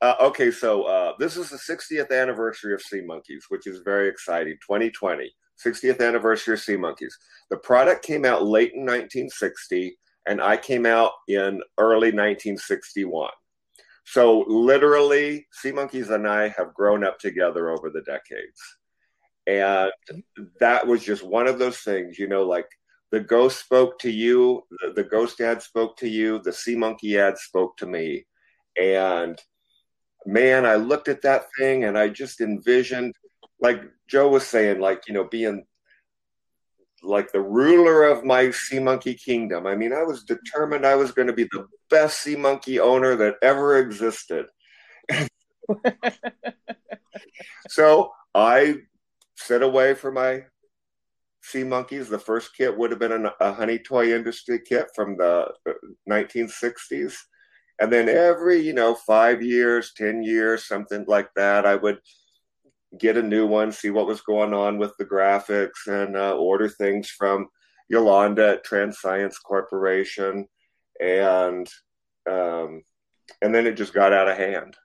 [0.00, 4.09] Uh, okay, so uh, this is the 60th anniversary of Sea Monkeys, which is very
[4.09, 4.54] exciting.
[4.66, 5.31] 2020,
[5.66, 7.18] 60th anniversary of Sea Monkeys.
[7.50, 13.31] The product came out late in 1960, and I came out in early 1961.
[14.04, 18.61] So literally, Sea Monkeys and I have grown up together over the decades.
[19.46, 19.90] And
[20.61, 22.66] that was just one of those things, you know, like
[23.11, 27.18] the ghost spoke to you, the, the ghost ad spoke to you, the Sea Monkey
[27.18, 28.27] ad spoke to me.
[28.81, 29.38] And
[30.27, 33.14] man, I looked at that thing and I just envisioned,
[33.61, 35.64] like Joe was saying, like, you know, being
[37.03, 39.66] like the ruler of my sea monkey kingdom.
[39.66, 43.16] I mean, I was determined I was going to be the best sea monkey owner
[43.16, 44.47] that ever existed.
[47.68, 48.77] so I
[49.37, 50.42] set away for my
[51.42, 52.09] sea monkeys.
[52.09, 55.53] The first kit would have been a honey toy industry kit from the
[56.09, 57.12] 1960s.
[57.12, 57.16] Uh,
[57.81, 62.01] and then every, you know, five years, 10 years, something like that, I would
[62.98, 66.68] get a new one, see what was going on with the graphics, and uh, order
[66.68, 67.46] things from
[67.88, 70.46] Yolanda at Transcience Corporation.
[71.01, 71.68] And,
[72.29, 72.83] um,
[73.42, 74.77] and then it just got out of hand.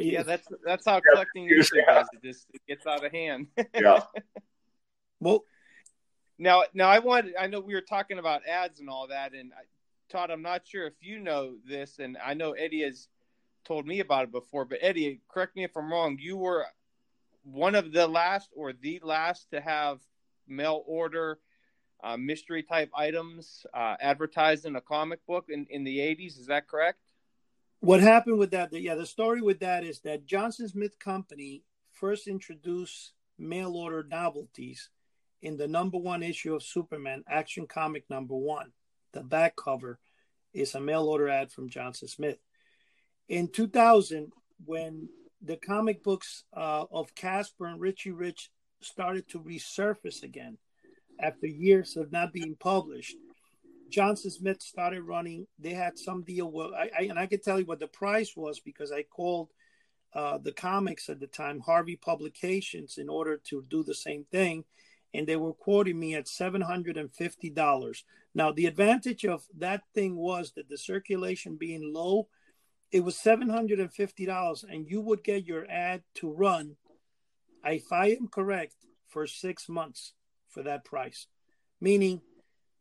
[0.00, 1.94] Yeah, that's that's how collecting usually yeah.
[1.94, 2.08] does.
[2.12, 3.48] It just it gets out of hand.
[3.74, 4.00] yeah.
[5.20, 5.44] Well,
[6.38, 7.34] now now I wanted.
[7.38, 9.62] I know we were talking about ads and all that, and I,
[10.10, 13.08] Todd, I'm not sure if you know this, and I know Eddie has
[13.64, 14.64] told me about it before.
[14.64, 16.18] But Eddie, correct me if I'm wrong.
[16.20, 16.66] You were
[17.42, 20.00] one of the last, or the last, to have
[20.46, 21.38] mail order
[22.02, 26.38] uh, mystery type items uh, advertised in a comic book in, in the 80s.
[26.38, 26.98] Is that correct?
[27.84, 28.72] What happened with that?
[28.72, 34.88] Yeah, the story with that is that Johnson Smith Company first introduced mail order novelties
[35.42, 38.72] in the number one issue of Superman, Action Comic number one.
[39.12, 39.98] The back cover
[40.54, 42.38] is a mail order ad from Johnson Smith.
[43.28, 44.32] In 2000,
[44.64, 45.10] when
[45.42, 50.56] the comic books uh, of Casper and Richie Rich started to resurface again
[51.20, 53.16] after years of not being published,
[53.94, 55.46] Johnson Smith started running.
[55.56, 58.32] They had some deal with, I, I, and I can tell you what the price
[58.34, 59.50] was because I called
[60.12, 64.64] uh, the comics at the time, Harvey Publications, in order to do the same thing.
[65.14, 68.02] And they were quoting me at $750.
[68.34, 72.26] Now, the advantage of that thing was that the circulation being low,
[72.90, 76.74] it was $750, and you would get your ad to run,
[77.64, 78.74] if I am correct,
[79.06, 80.14] for six months
[80.48, 81.28] for that price.
[81.80, 82.22] Meaning,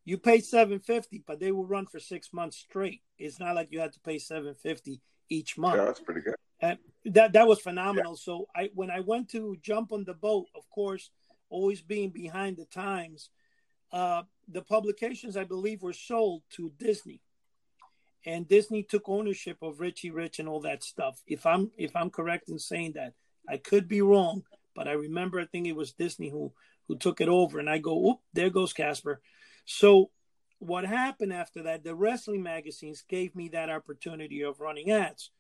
[0.06, 3.02] you pay 750 but they will run for six months straight.
[3.18, 5.78] It's not like you had to pay 750 each month.
[5.78, 6.36] Yeah, that's pretty good.
[6.60, 8.14] And that that was phenomenal.
[8.14, 8.24] Yeah.
[8.24, 11.10] so i when i went to jump on the boat of course
[11.50, 13.30] always being behind the times
[13.92, 17.22] uh, the publications i believe were sold to disney.
[18.26, 21.22] And disney took ownership of richie rich and all that stuff.
[21.28, 23.14] If i'm if i'm correct in saying that
[23.48, 24.44] i could be wrong
[24.76, 26.52] but i remember i think it was disney who
[26.88, 27.60] who took it over.
[27.60, 29.22] And i go oop there goes casper
[29.66, 30.10] so
[30.60, 35.32] what happened after that, the wrestling magazines gave me that opportunity of running ads.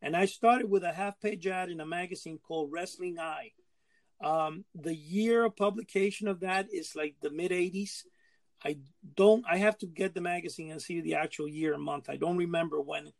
[0.00, 3.52] And I started with a half page ad in a magazine called Wrestling Eye.
[4.20, 8.02] Um, the year of publication of that is like the mid 80s.
[8.64, 8.78] I
[9.16, 12.08] don't, I have to get the magazine and see the actual year and month.
[12.08, 13.12] I don't remember when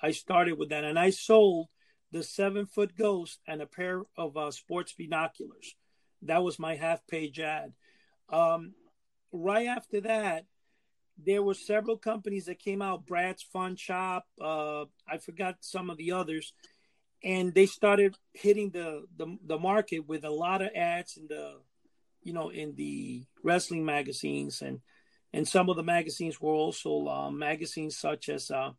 [0.00, 0.84] I started with that.
[0.84, 1.68] And I sold
[2.10, 5.74] the seven foot ghost and a pair of uh, sports binoculars.
[6.22, 7.72] That was my half page ad.
[8.28, 8.74] Um,
[9.32, 10.44] right after that,
[11.24, 15.96] there were several companies that came out, Brad's Fun Shop, uh, I forgot some of
[15.96, 16.52] the others,
[17.24, 21.54] and they started hitting the, the the market with a lot of ads in the,
[22.22, 24.80] you know, in the wrestling magazines, and
[25.32, 28.70] and some of the magazines were also uh, magazines such as, uh,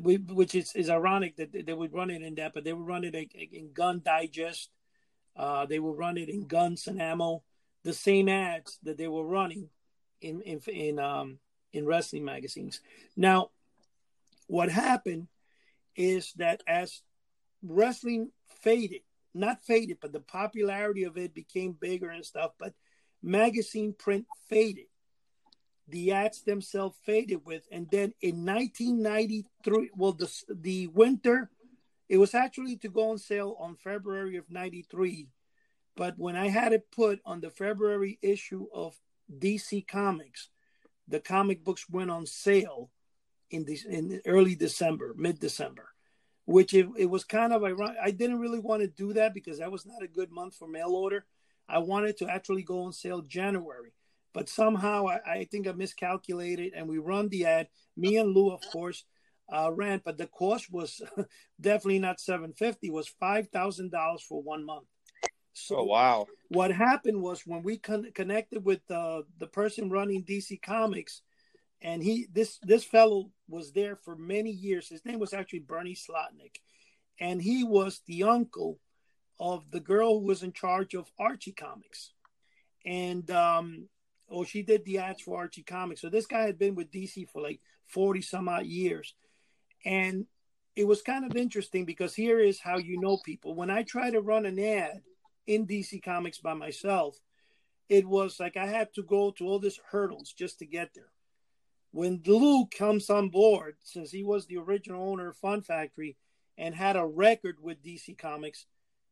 [0.00, 3.04] which is, is ironic that they would run it in that, but they would run
[3.04, 4.70] it in Gun Digest,
[5.36, 7.42] uh, they would run it in Guns and Ammo
[7.86, 9.70] the same ads that they were running
[10.20, 11.40] in in in um
[11.72, 12.82] in wrestling magazines.
[13.16, 13.50] Now,
[14.48, 15.28] what happened
[15.96, 17.02] is that as
[17.62, 19.02] wrestling faded,
[19.34, 22.74] not faded, but the popularity of it became bigger and stuff, but
[23.22, 24.86] magazine print faded.
[25.88, 27.64] the ads themselves faded with.
[27.72, 31.50] And then in 1993, well, the, the winter,
[32.08, 35.28] it was actually to go on sale on February of 93.
[35.96, 38.94] But when I had it put on the February issue of
[39.32, 40.50] DC Comics,
[41.08, 42.90] the comic books went on sale
[43.50, 45.88] in this in early December, mid December,
[46.44, 47.96] which it, it was kind of ironic.
[48.02, 50.68] I didn't really want to do that because that was not a good month for
[50.68, 51.24] mail order.
[51.68, 53.92] I wanted to actually go on sale January
[54.36, 57.68] but somehow I, I, think I miscalculated and we run the ad.
[57.96, 59.02] Me and Lou, of course,
[59.50, 61.00] uh, ran, but the cost was
[61.60, 64.84] definitely not 750 was $5,000 for one month.
[65.58, 66.26] So oh, wow.
[66.48, 71.22] What happened was when we con- connected with uh, the person running DC Comics,
[71.80, 74.88] and he this this fellow was there for many years.
[74.88, 76.56] His name was actually Bernie Slotnick,
[77.18, 78.78] and he was the uncle
[79.40, 82.12] of the girl who was in charge of Archie Comics.
[82.84, 83.88] And um,
[84.30, 86.02] oh, she did the ads for Archie Comics.
[86.02, 89.14] So this guy had been with DC for like 40 some odd years.
[89.86, 90.26] And
[90.74, 93.54] it was kind of interesting because here is how you know people.
[93.54, 95.00] When I try to run an ad
[95.46, 97.18] in DC Comics by myself,
[97.88, 101.10] it was like I had to go to all these hurdles just to get there.
[101.92, 106.16] When Lou comes on board, since he was the original owner of Fun Factory
[106.58, 108.66] and had a record with DC Comics,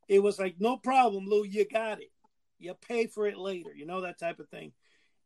[0.09, 2.11] it was like, no problem, Lou, you got it.
[2.59, 4.73] You pay for it later, you know, that type of thing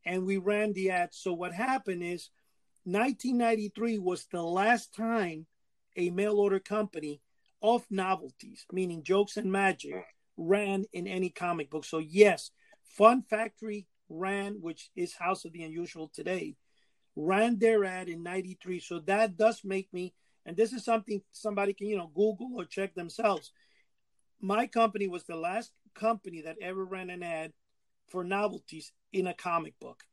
[0.09, 1.11] and we ran the ad.
[1.13, 2.31] So what happened is
[2.85, 5.47] 1993 was the last time
[5.97, 7.21] a mail order company
[7.61, 10.05] of novelties, meaning jokes and magic,
[10.39, 11.85] ran in any comic book.
[11.85, 12.51] So yes,
[12.85, 16.57] Fun Factory ran, which is House of the Unusual today,
[17.17, 18.81] ran their ad in 93.
[18.81, 20.15] So that does make me,
[20.47, 23.53] and this is something somebody can, you know, Google or check themselves.
[24.41, 27.53] My company was the last company that ever ran an ad
[28.09, 30.05] for novelties in a comic book.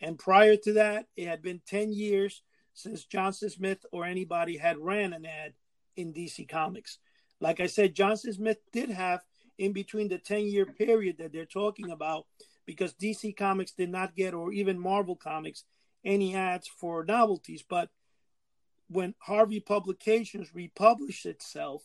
[0.00, 2.42] And prior to that, it had been 10 years
[2.74, 5.54] since Johnson Smith or anybody had ran an ad
[5.96, 6.98] in DC Comics.
[7.40, 9.22] Like I said, Johnson Smith did have
[9.60, 12.26] in between the 10 year period that they're talking about
[12.64, 15.64] because DC Comics did not get, or even Marvel Comics,
[16.02, 17.62] any ads for novelties.
[17.68, 17.90] But
[18.88, 21.82] when Harvey Publications republished itself,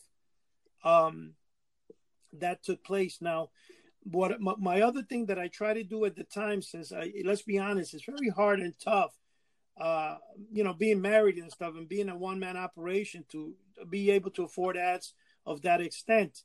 [0.84, 1.34] um,
[2.32, 3.18] that took place.
[3.20, 3.50] Now,
[4.04, 7.12] what my, my, other thing that I try to do at the time, since I
[7.24, 9.12] let's be honest, it's very hard and tough.
[9.78, 10.16] Uh,
[10.50, 13.54] you know, being married and stuff, and being a one man operation to
[13.90, 15.12] be able to afford ads
[15.44, 16.42] of that extent.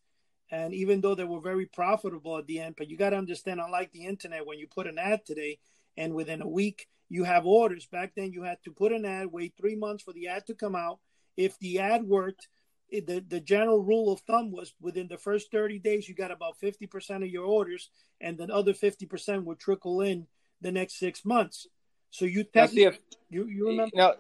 [0.52, 3.62] And even though they were very profitable at the end, but you got to understand,
[3.62, 5.60] unlike the internet, when you put an ad today,
[5.98, 7.86] and within a week you have orders.
[7.86, 10.54] Back then, you had to put an ad, wait three months for the ad to
[10.54, 11.00] come out.
[11.38, 12.48] If the ad worked,
[12.92, 16.60] the, the general rule of thumb was within the first 30 days you got about
[16.62, 20.28] 50% of your orders and the other 50% would trickle in
[20.60, 21.68] the next six months
[22.10, 24.14] so you see if you, you remember now,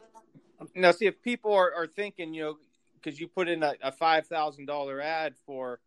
[0.73, 2.57] now see if people are, are thinking you know
[2.93, 5.79] because you put in a, a $5000 ad for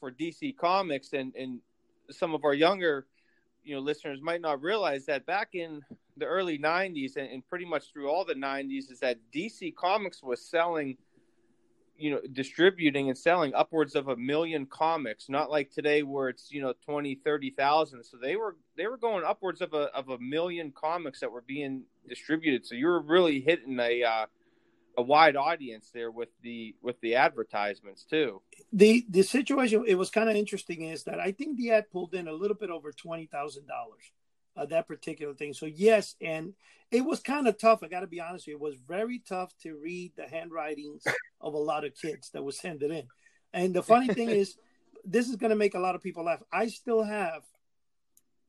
[0.00, 1.60] for dc comics and and
[2.10, 3.06] some of our younger
[3.64, 5.82] you know listeners might not realize that back in
[6.16, 10.22] the early 90s and, and pretty much through all the 90s is that dc comics
[10.22, 10.96] was selling–
[11.96, 16.50] you know distributing and selling upwards of a million comics not like today where it's
[16.50, 20.18] you know 20 30,000 so they were they were going upwards of a of a
[20.18, 22.66] million comics that were being distributed.
[22.66, 24.26] So you were really hitting a uh,
[24.96, 28.40] a wide audience there with the with the advertisements too
[28.72, 32.14] the the situation it was kind of interesting is that i think the ad pulled
[32.14, 33.28] in a little bit over $20,000
[34.56, 35.52] uh, that particular thing.
[35.52, 36.54] So yes, and
[36.90, 37.82] it was kind of tough.
[37.82, 38.56] I got to be honest with you.
[38.56, 41.04] It was very tough to read the handwritings
[41.40, 43.08] of a lot of kids that was it in.
[43.52, 44.56] And the funny thing is,
[45.04, 46.42] this is going to make a lot of people laugh.
[46.52, 47.42] I still have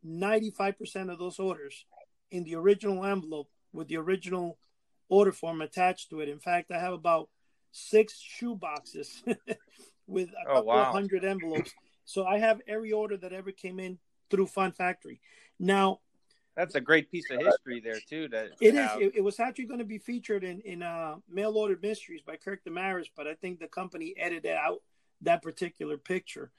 [0.05, 1.85] 95% of those orders
[2.31, 4.57] in the original envelope with the original
[5.09, 6.29] order form attached to it.
[6.29, 7.29] In fact, I have about
[7.71, 9.23] six shoe boxes
[10.07, 10.91] with a oh, couple wow.
[10.91, 11.73] hundred envelopes.
[12.05, 13.97] So I have every order that ever came in
[14.29, 15.19] through Fun Factory.
[15.59, 15.99] Now,
[16.55, 18.29] that's a great piece of history there too.
[18.29, 18.89] That it is.
[18.97, 22.37] It, it, was actually going to be featured in in uh, Mail Order Mysteries by
[22.37, 24.81] Kirk Demarais, but I think the company edited out
[25.21, 26.51] that particular picture.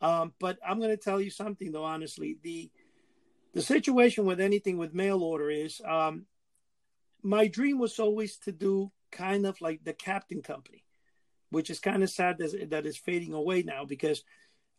[0.00, 1.84] Um, but I'm going to tell you something though.
[1.84, 2.70] Honestly, the
[3.52, 6.24] the situation with anything with mail order is um,
[7.22, 10.84] my dream was always to do kind of like the Captain Company,
[11.50, 14.24] which is kind of sad that, that is fading away now because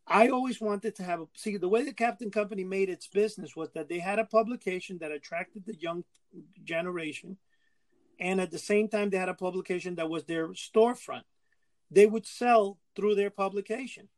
[0.05, 3.55] I always wanted to have a see the way the Captain Company made its business
[3.55, 6.03] was that they had a publication that attracted the young
[6.63, 7.37] generation,
[8.19, 11.23] and at the same time they had a publication that was their storefront.
[11.89, 14.09] They would sell through their publication,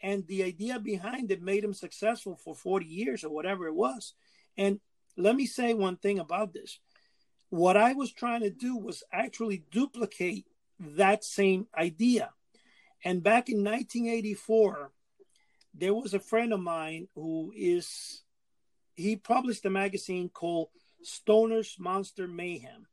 [0.00, 4.14] and the idea behind it made them successful for forty years or whatever it was.
[4.56, 4.78] And
[5.16, 6.78] let me say one thing about this:
[7.56, 10.46] what I was trying to do was actually duplicate
[10.78, 12.30] that same idea.
[13.04, 14.90] And back in 1984,
[15.74, 18.22] there was a friend of mine who is,
[18.94, 20.68] he published a magazine called
[21.02, 22.86] Stoner's Monster Mayhem.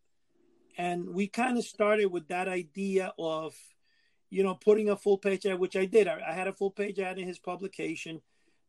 [0.77, 3.55] And we kind of started with that idea of,
[4.29, 6.07] you know, putting a full page ad, which I did.
[6.07, 8.21] I, I had a full page ad in his publication.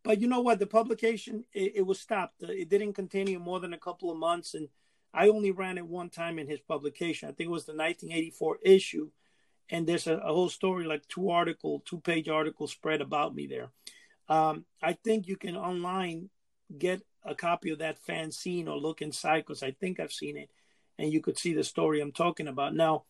[0.02, 0.58] But you know what?
[0.58, 2.42] The publication, it, it was stopped.
[2.42, 4.54] It didn't continue more than a couple of months.
[4.54, 4.68] And
[5.14, 7.28] I only ran it one time in his publication.
[7.28, 9.10] I think it was the 1984 issue.
[9.70, 13.46] And there's a, a whole story, like two article, two page article spread about me
[13.46, 13.70] there.
[14.28, 16.30] Um, I think you can online
[16.76, 20.50] get a copy of that fanzine or look inside because I think I've seen it
[20.98, 22.74] and you could see the story I'm talking about.
[22.74, 23.04] Now,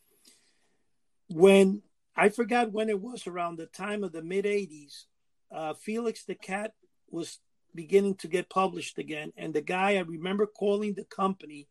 [1.29, 1.83] when
[2.17, 5.05] I forgot when it was around the time of the mid 80s,
[5.53, 6.75] uh, Felix the Cat
[7.11, 7.39] was
[7.75, 9.33] beginning to get published again.
[9.37, 11.69] And the guy, I remember calling the company,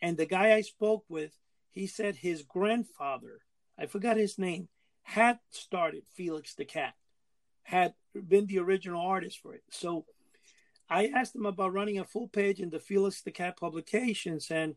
[0.00, 1.32] and the guy I spoke with,
[1.70, 3.40] he said his grandfather,
[3.78, 4.68] I forgot his name,
[5.02, 6.94] had started Felix the Cat,
[7.62, 9.62] had been the original artist for it.
[9.70, 10.06] So
[10.88, 14.74] I asked him about running a full page in the Felix the Cat publications, and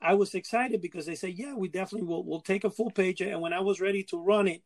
[0.00, 2.24] I was excited because they said, "Yeah, we definitely will.
[2.24, 4.62] We'll take a full page." And when I was ready to run it,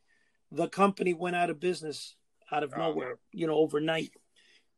[0.50, 2.16] the company went out of business
[2.50, 4.10] out of oh, nowhere, you know, overnight,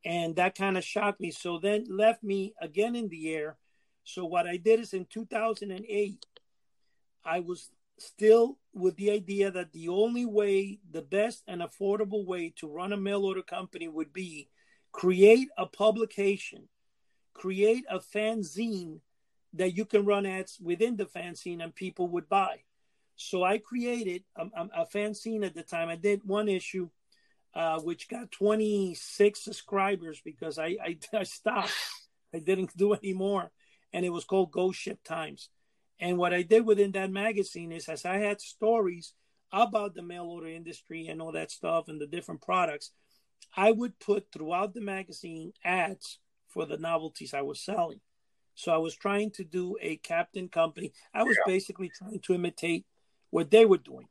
[0.04, 1.30] and that kind of shocked me.
[1.30, 3.56] So then left me again in the air.
[4.05, 6.26] So what I did is in 2008,
[7.24, 12.53] I was still with the idea that the only way, the best and affordable way
[12.57, 14.48] to run a mail order company would be
[14.90, 16.68] create a publication,
[17.32, 19.00] create a fanzine
[19.55, 22.59] that you can run ads within the fanzine and people would buy.
[23.16, 25.88] So I created a, a, a fanzine at the time.
[25.88, 26.88] I did one issue,
[27.55, 31.72] uh, which got 26 subscribers because I, I, I stopped.
[32.34, 33.50] I didn't do any more.
[33.93, 35.49] And it was called Ghost Ship Times.
[36.01, 39.14] And what I did within that magazine is as I had stories
[39.53, 42.90] about the mail order industry and all that stuff and the different products,
[43.57, 46.18] I would put throughout the magazine ads
[46.49, 48.01] for the novelties I was selling.
[48.55, 50.93] So I was trying to do a captain company.
[51.14, 51.53] I was yeah.
[51.53, 52.86] basically trying to imitate
[53.30, 54.09] what they were doing.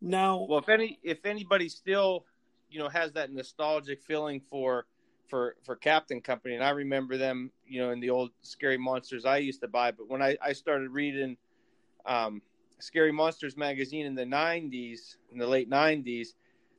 [0.00, 2.24] Now, well, if any if anybody still,
[2.68, 4.86] you know, has that nostalgic feeling for
[5.30, 9.24] for for Captain Company, and I remember them, you know, in the old Scary Monsters
[9.24, 9.92] I used to buy.
[9.92, 11.36] But when I I started reading
[12.04, 12.42] um,
[12.80, 16.34] Scary Monsters magazine in the '90s, in the late '90s,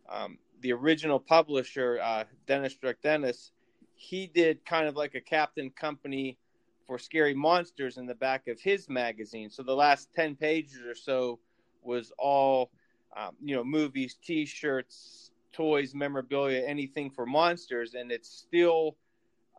[0.10, 3.52] um, the original publisher, uh, Dennis Druktenis,
[3.96, 6.38] he did kind of like a Captain Company
[6.86, 9.50] for Scary Monsters in the back of his magazine.
[9.50, 11.40] So the last 10 pages or so
[11.82, 12.72] was all,
[13.16, 17.94] um, you know, movies, t shirts, toys, memorabilia, anything for monsters.
[17.94, 18.96] And it's still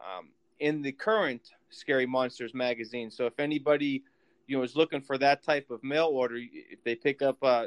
[0.01, 0.31] um,
[0.61, 3.11] in the current Scary Monsters magazine.
[3.11, 4.03] So if anybody,
[4.47, 7.67] you know, is looking for that type of mail order, if they pick up uh,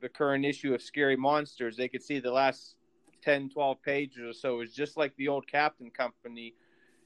[0.00, 2.76] the current issue of Scary Monsters, they could see the last
[3.22, 6.54] 10, 12 pages or so is just like the old Captain Company.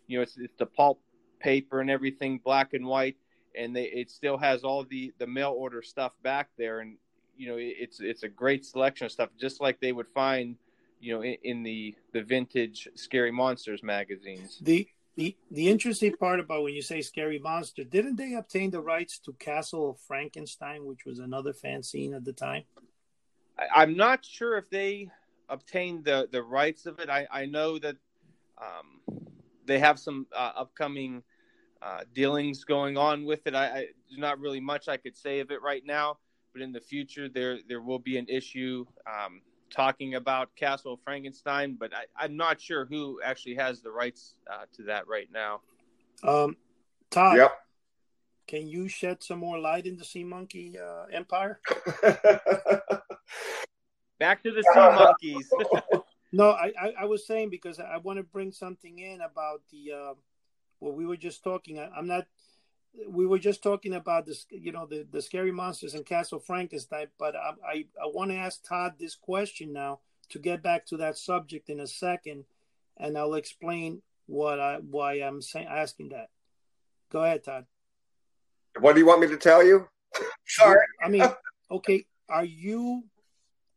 [0.07, 1.01] You know, it's, it's the pulp
[1.41, 3.17] paper and everything, black and white,
[3.57, 6.81] and they, it still has all the, the mail order stuff back there.
[6.81, 6.97] And,
[7.37, 10.57] you know, it's, it's a great selection of stuff, just like they would find,
[11.01, 14.59] you know, in, in the, the vintage Scary Monsters magazines.
[14.61, 18.81] The, the the interesting part about when you say scary monster, didn't they obtain the
[18.81, 22.65] rights to Castle of Frankenstein, which was another fanzine at the time?
[23.59, 25.11] I, am not sure if they
[25.51, 27.11] obtained the the rights of it.
[27.11, 27.97] I I know that
[28.57, 29.21] um,
[29.67, 31.23] they have some uh, upcoming
[31.83, 33.55] uh, dealings going on with it.
[33.55, 36.19] I, I there's not really much I could say of it right now,
[36.53, 38.85] but in the future there there will be an issue.
[39.07, 39.43] Um,
[39.73, 44.67] talking about Castle Frankenstein, but I, am not sure who actually has the rights uh,
[44.77, 45.61] to that right now.
[46.23, 46.57] Um,
[47.11, 47.53] Todd, yep.
[48.47, 51.59] can you shed some more light into Sea Monkey uh, Empire?
[54.19, 55.51] Back to the Sea Monkeys.
[56.33, 59.93] no, I, I, I, was saying because I want to bring something in about the
[59.93, 60.15] uh,
[60.79, 61.81] what we were just talking.
[61.81, 62.27] I, I'm not
[63.09, 67.07] we were just talking about this, you know, the, the scary monsters and Castle Frankenstein,
[67.19, 70.97] but I, I, I want to ask Todd this question now to get back to
[70.99, 72.45] that subject in a second,
[72.99, 76.29] and I'll explain what I why I'm saying asking that.
[77.11, 77.67] Go ahead, Todd.
[78.81, 79.89] What do you want me to tell you?
[80.47, 80.79] Sorry.
[81.03, 81.25] I mean,
[81.71, 83.05] okay, are you?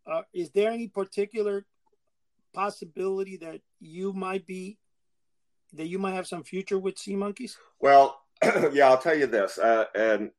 [0.10, 1.66] Uh, is there any particular
[2.54, 4.78] possibility that you might be
[5.74, 7.58] that you might have some future with sea monkeys?
[7.80, 8.18] Well,
[8.74, 9.58] yeah, I'll tell you this.
[9.58, 10.32] Uh, and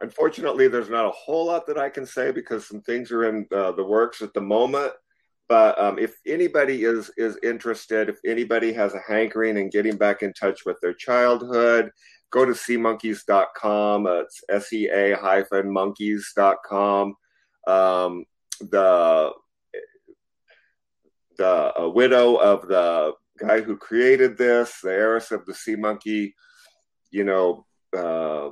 [0.00, 3.46] unfortunately, there's not a whole lot that I can say because some things are in
[3.54, 4.92] uh, the works at the moment.
[5.48, 10.22] But um, if anybody is is interested, if anybody has a hankering and getting back
[10.22, 11.90] in touch with their childhood,
[12.30, 14.06] go to seamonkeys.com.
[14.06, 17.14] It's S-E-A hyphen monkeys.com.
[17.66, 18.24] Um,
[18.60, 19.32] the
[21.38, 26.34] the uh, widow of the guy who created this, the heiress of the sea monkey,
[27.12, 27.64] you know,
[27.96, 28.50] uh,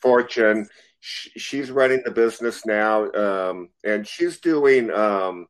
[0.00, 0.68] fortune.
[1.00, 5.46] she's running the business now, um, and she's doing, um,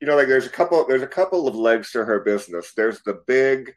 [0.00, 2.72] you know, like there's a couple, there's a couple of legs to her business.
[2.74, 3.74] There's the big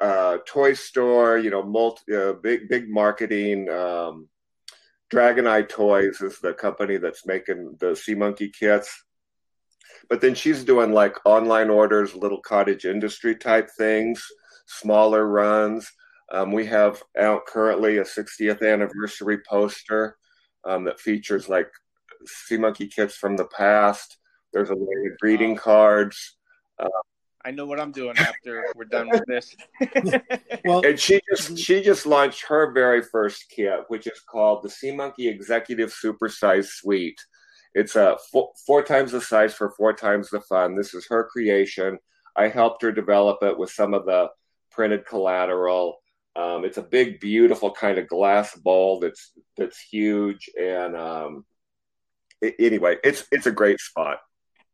[0.00, 3.68] uh, toy store, you know, multi, uh, big, big marketing.
[3.68, 4.28] Um,
[5.10, 9.04] Dragon Eye Toys is the company that's making the Sea Monkey kits.
[10.08, 14.24] But then she's doing like online orders, little cottage industry type things,
[14.66, 15.90] smaller runs.
[16.32, 20.16] Um, we have out currently a 60th anniversary poster
[20.64, 21.70] um, that features like
[22.26, 24.18] sea monkey kits from the past.
[24.52, 26.36] There's a lot of greeting cards.
[26.78, 26.88] Uh,
[27.44, 29.56] I know what I'm doing after we're done with this.
[30.64, 34.70] well, and she just she just launched her very first kit, which is called the
[34.70, 37.18] Sea Monkey Executive Supersize Suite.
[37.74, 40.76] It's a four, four times the size for four times the fun.
[40.76, 41.98] This is her creation.
[42.36, 44.28] I helped her develop it with some of the
[44.70, 45.98] printed collateral.
[46.38, 51.44] Um, it's a big, beautiful kind of glass bowl that's that's huge, and um,
[52.40, 54.20] it, anyway, it's it's a great spot.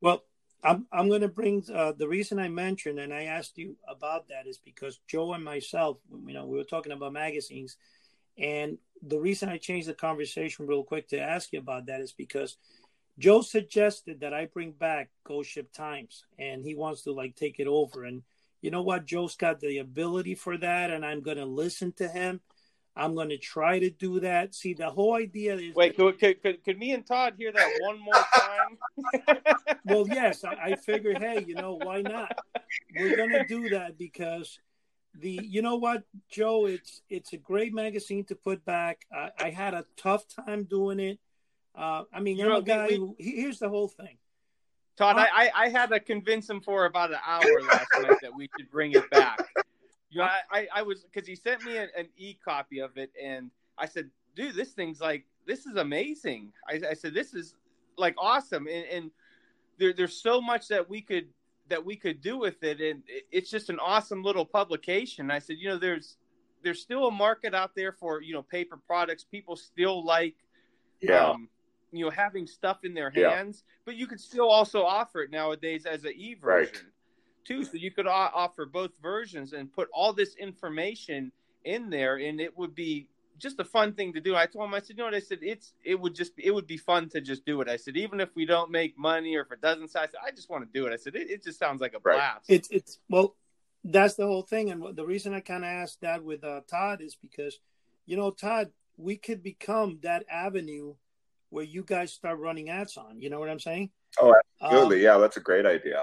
[0.02, 0.22] Well,
[0.62, 4.28] I'm I'm going to bring uh, the reason I mentioned and I asked you about
[4.28, 5.96] that is because Joe and myself,
[6.26, 7.78] you know, we were talking about magazines,
[8.36, 12.12] and the reason I changed the conversation real quick to ask you about that is
[12.12, 12.58] because
[13.18, 17.58] Joe suggested that I bring back Ghost Ship Times, and he wants to like take
[17.58, 18.22] it over and
[18.64, 19.04] you know what?
[19.04, 22.40] Joe's got the ability for that, and I'm going to listen to him.
[22.96, 24.54] I'm going to try to do that.
[24.54, 25.74] See, the whole idea is.
[25.74, 29.76] Wait, could, could, could, could me and Todd hear that one more time?
[29.84, 30.44] well, yes.
[30.44, 32.38] I, I figured, hey, you know, why not?
[32.98, 34.58] We're going to do that because
[35.20, 39.04] the, you know what, Joe, it's it's a great magazine to put back.
[39.12, 41.18] I, I had a tough time doing it.
[41.74, 44.16] Uh, I mean, you I'm a guy we, who, here's the whole thing.
[44.96, 48.34] Todd, uh, I, I had to convince him for about an hour last night that
[48.34, 49.38] we should bring it back.
[50.10, 53.10] You know, I, I was because he sent me an, an e copy of it,
[53.20, 57.56] and I said, "Dude, this thing's like this is amazing." I, I said, "This is
[57.98, 59.10] like awesome," and, and
[59.78, 61.26] there, there's so much that we could
[61.68, 65.30] that we could do with it, and it's just an awesome little publication.
[65.30, 66.16] I said, you know, there's
[66.62, 69.24] there's still a market out there for you know paper products.
[69.24, 70.36] People still like
[71.00, 71.30] yeah.
[71.30, 71.48] Um,
[71.96, 73.82] you know having stuff in their hands, yeah.
[73.84, 76.84] but you could still also offer it nowadays as an e version right.
[77.44, 77.64] too.
[77.64, 81.32] So you could offer both versions and put all this information
[81.64, 84.36] in there, and it would be just a fun thing to do.
[84.36, 85.14] I told him, I said, you know what?
[85.14, 87.68] I said it's it would just it would be fun to just do it.
[87.68, 90.30] I said even if we don't make money or if it doesn't, I said I
[90.30, 90.92] just want to do it.
[90.92, 92.16] I said it, it just sounds like a right.
[92.16, 92.46] blast.
[92.48, 93.34] It's it's well,
[93.84, 97.02] that's the whole thing, and the reason I kind of asked that with uh, Todd
[97.02, 97.58] is because,
[98.06, 100.94] you know, Todd, we could become that avenue
[101.54, 103.20] where you guys start running ads on.
[103.20, 103.90] You know what I'm saying?
[104.20, 104.98] Oh, absolutely.
[104.98, 106.02] Um, yeah, that's a great idea.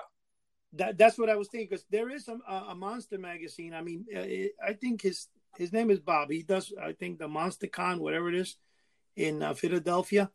[0.73, 2.37] That that's what I was thinking because there is a,
[2.69, 3.73] a monster magazine.
[3.73, 5.27] I mean, uh, it, I think his
[5.57, 6.31] his name is Bob.
[6.31, 8.55] He does I think the Monster Con, whatever it is,
[9.17, 10.31] in uh, Philadelphia.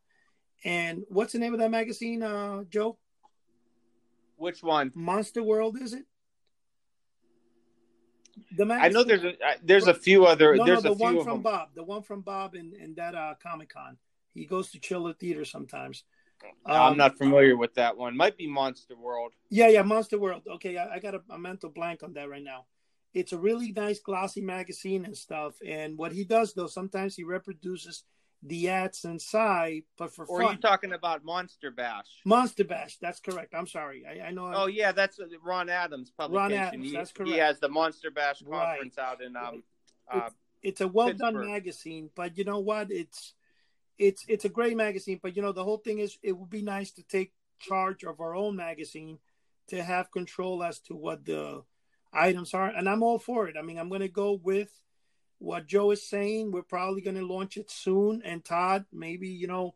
[0.65, 2.99] And what's the name of that magazine, uh, Joe?
[4.37, 4.93] Which one?
[4.95, 6.05] Monster World, is it?
[8.55, 8.85] The magazine?
[8.85, 10.57] I know there's a there's a few other.
[10.57, 11.69] No, there's no, the one from Bob.
[11.75, 13.97] The one from Bob in, in that uh, Comic Con.
[14.37, 16.05] He goes to Chiller Theater sometimes.
[16.65, 18.17] Um, I'm not familiar with that one.
[18.17, 19.33] Might be Monster World.
[19.49, 20.43] Yeah, yeah, Monster World.
[20.49, 22.67] Okay, I, I got a, a, mental blank on that right now.
[23.15, 25.55] It's a really nice glossy magazine and stuff.
[25.67, 28.05] And what he does though, sometimes he reproduces
[28.43, 30.49] the ads inside, but for or fun.
[30.49, 32.07] are you talking about Monster Bash?
[32.25, 32.99] Monster Bash.
[33.01, 33.55] That's correct.
[33.55, 34.05] I'm sorry.
[34.07, 34.53] I, I know.
[34.55, 36.59] Oh yeah, that's Ron Adams publication.
[36.59, 36.85] Ron Adams.
[36.85, 37.33] He, that's correct.
[37.33, 39.05] He has the Monster Bash conference right.
[39.05, 39.43] out in um.
[39.43, 39.63] Right.
[40.09, 42.91] Uh, it's, it's a well done magazine, but you know what?
[42.91, 43.35] It's
[43.99, 46.63] it's it's a great magazine, but you know the whole thing is it would be
[46.63, 49.19] nice to take charge of our own magazine
[49.69, 51.63] to have control as to what the
[52.13, 53.57] items are, and I'm all for it.
[53.59, 54.71] I mean, I'm going to go with
[55.39, 56.53] what Joe is saying.
[56.53, 59.75] We're probably going to launch it soon, and Todd, maybe you know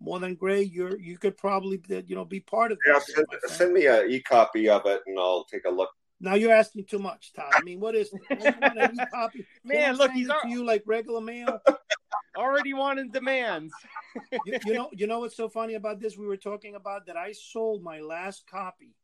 [0.00, 2.78] more than Gray, you're you could probably you know be part of.
[2.86, 5.90] Yeah, send, send me an e copy of it, and I'll take a look.
[6.20, 7.50] Now you're asking too much, Todd.
[7.52, 9.44] I mean, what is e-copy?
[9.64, 11.60] Man, look, he's to you like regular mail
[12.36, 13.72] already wanting demands.
[14.46, 16.16] you, you, know, you know what's so funny about this?
[16.16, 17.16] We were talking about that.
[17.16, 18.94] I sold my last copy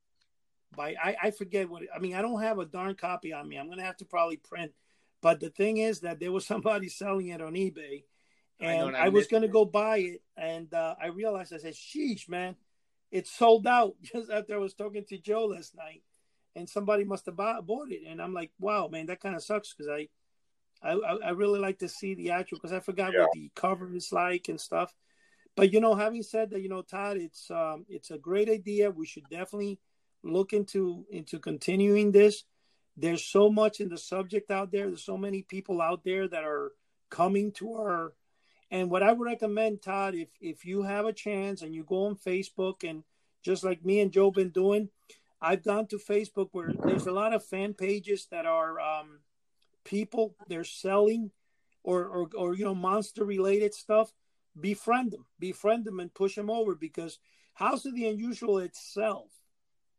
[0.77, 2.15] by I, I forget what I mean.
[2.15, 3.57] I don't have a darn copy on me.
[3.57, 4.73] I'm gonna have to probably print.
[5.21, 8.05] But the thing is that there was somebody selling it on eBay,
[8.61, 12.29] and I, I was gonna go buy it, and uh, I realized I said, "Sheesh,
[12.29, 12.57] man,
[13.11, 16.03] it's sold out." Just after I was talking to Joe last night,
[16.55, 19.43] and somebody must have bought, bought it, and I'm like, "Wow, man, that kind of
[19.43, 20.09] sucks," because I
[20.83, 23.21] I, I, I really like to see the actual because I forgot Yeah.
[23.23, 24.95] what the cover is like and stuff.
[25.57, 28.91] But you know, having said that, you know, Todd, it's um, it's a great idea.
[28.91, 29.81] We should definitely
[30.23, 32.45] look into into continuing this.
[32.97, 34.87] There's so much in the subject out there.
[34.89, 36.73] There's so many people out there that are
[37.11, 38.13] coming to our.
[38.71, 42.07] And what I would recommend, Todd, if if you have a chance and you go
[42.07, 43.03] on Facebook and
[43.43, 44.91] just like me and Joe been doing,
[45.41, 49.21] I've gone to Facebook where there's a lot of fan pages that are um,
[49.89, 51.31] people they're selling
[51.83, 54.13] or, or or you know monster related stuff.
[54.61, 57.19] Befriend them, befriend them, and push them over because
[57.55, 59.31] House of the Unusual itself,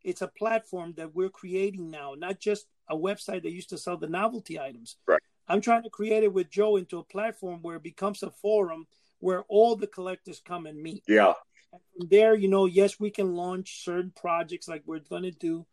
[0.03, 3.95] it's a platform that we're creating now, not just a website that used to sell
[3.95, 4.97] the novelty items.
[5.07, 5.21] Right.
[5.47, 8.85] I'm trying to create it with Joe into a platform where it becomes a forum
[9.19, 11.03] where all the collectors come and meet.
[11.07, 11.33] Yeah.
[11.71, 15.31] And from there, you know, yes, we can launch certain projects like we're going to
[15.31, 15.65] do,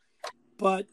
[0.58, 0.86] but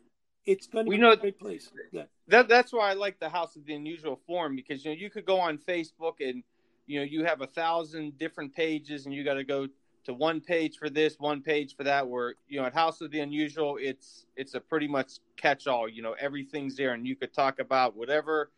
[0.45, 1.71] it's going to We be know- a great place.
[1.91, 2.03] Yeah.
[2.27, 5.09] that that's why I like the House of the Unusual Forum because you know you
[5.09, 6.43] could go on Facebook and
[6.87, 9.67] you know you have a thousand different pages and you got to go
[10.05, 12.05] to one page for this, one page for that.
[12.07, 15.87] Where you know at House of the Unusual, it's it's a pretty much catch all.
[15.87, 18.51] You know everything's there, and you could talk about whatever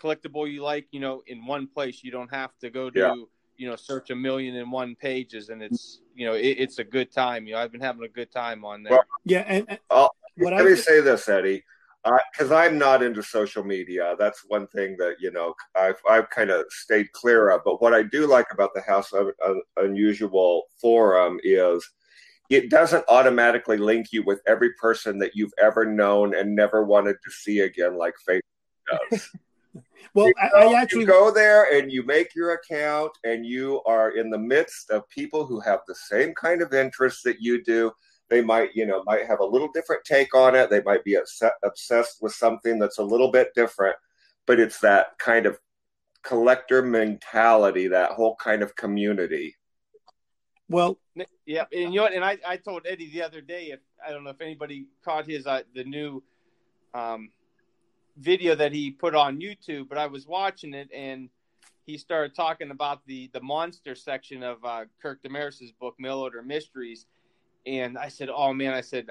[0.00, 0.86] collectible you like.
[0.90, 2.02] You know in one place.
[2.02, 3.14] You don't have to go to Yeah.
[3.58, 6.84] you know search a million and one pages, and it's you know it, it's a
[6.84, 7.46] good time.
[7.46, 8.92] You know I've been having a good time on there.
[8.92, 9.44] Well, Yeah.
[9.46, 11.64] And, and I'll- what Let I me say this, Eddie,
[12.32, 14.14] because I'm not into social media.
[14.18, 17.62] That's one thing that you know I've I've kind of stayed clear of.
[17.64, 21.88] But what I do like about the House of Un- Unusual forum is
[22.50, 27.16] it doesn't automatically link you with every person that you've ever known and never wanted
[27.24, 29.30] to see again, like Facebook does.
[30.14, 33.82] well, I, go- I actually you go there and you make your account, and you
[33.84, 37.62] are in the midst of people who have the same kind of interests that you
[37.62, 37.92] do.
[38.28, 40.70] They might, you know, might have a little different take on it.
[40.70, 43.96] They might be upset, obsessed with something that's a little bit different,
[44.46, 45.58] but it's that kind of
[46.22, 49.56] collector mentality, that whole kind of community.
[50.68, 50.98] well,
[51.46, 52.06] Yeah, and you know?
[52.06, 55.26] And I, I told Eddie the other day if I don't know if anybody caught
[55.26, 56.22] his uh, the new
[56.92, 57.30] um,
[58.18, 61.30] video that he put on YouTube, but I was watching it and
[61.86, 66.42] he started talking about the the monster section of uh, Kirk Demarais's book Mail Order
[66.42, 67.06] Mysteries,
[67.68, 69.08] and I said, "Oh man," I said,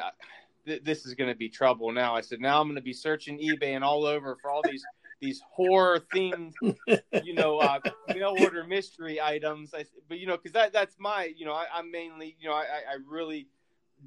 [0.65, 2.93] th- "This is going to be trouble now." I said, "Now I'm going to be
[2.93, 4.83] searching eBay and all over for all these."
[5.19, 6.53] These horror themed,
[7.23, 7.79] you know, uh,
[8.09, 9.73] mail order mystery items.
[9.73, 12.53] I, but you know, because that that's my, you know, I, I'm mainly, you know,
[12.53, 13.47] I, I really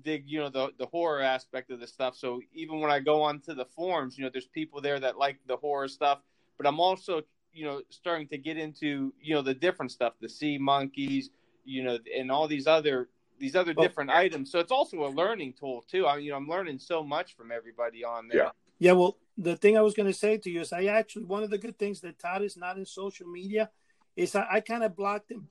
[0.03, 2.16] dig, you know, the the horror aspect of the stuff.
[2.16, 5.38] So even when I go onto the forums, you know, there's people there that like
[5.46, 6.20] the horror stuff,
[6.57, 7.22] but I'm also,
[7.53, 11.30] you know, starting to get into, you know, the different stuff, the sea monkeys,
[11.64, 13.09] you know, and all these other
[13.41, 14.53] these other Well- different items.
[14.53, 16.07] So it's also a learning tool too.
[16.07, 18.45] I mean, you know, I'm learning so much from everybody on there.
[18.45, 18.51] Yeah.
[18.82, 21.43] Yeah, well, the thing I was going to say to you is I actually, one
[21.43, 23.70] of the good things that Todd is not in social media
[24.16, 25.49] is I, I kind of blocked him,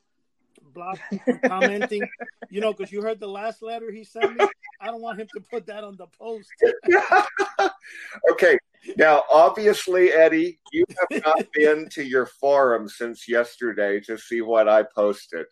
[0.74, 2.02] blocked him from commenting,
[2.50, 4.48] you know, because you heard the last letter he sent me.
[4.82, 6.50] I don't want him to put that on the post.
[8.32, 8.58] okay.
[8.98, 14.68] Now, obviously, Eddie, you have not been to your forum since yesterday to see what
[14.68, 15.46] I posted.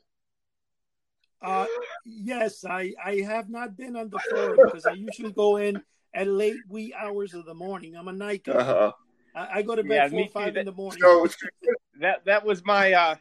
[1.41, 1.65] Uh,
[2.05, 5.81] yes, I, I have not been on the forum because I usually go in
[6.13, 7.95] at late wee hours of the morning.
[7.95, 8.53] I'm a night guy.
[8.53, 8.91] Uh-huh.
[9.35, 10.31] I, I go to bed Yeah, four or too.
[10.31, 11.01] five in the morning.
[11.01, 11.27] So,
[11.99, 13.15] that that was my uh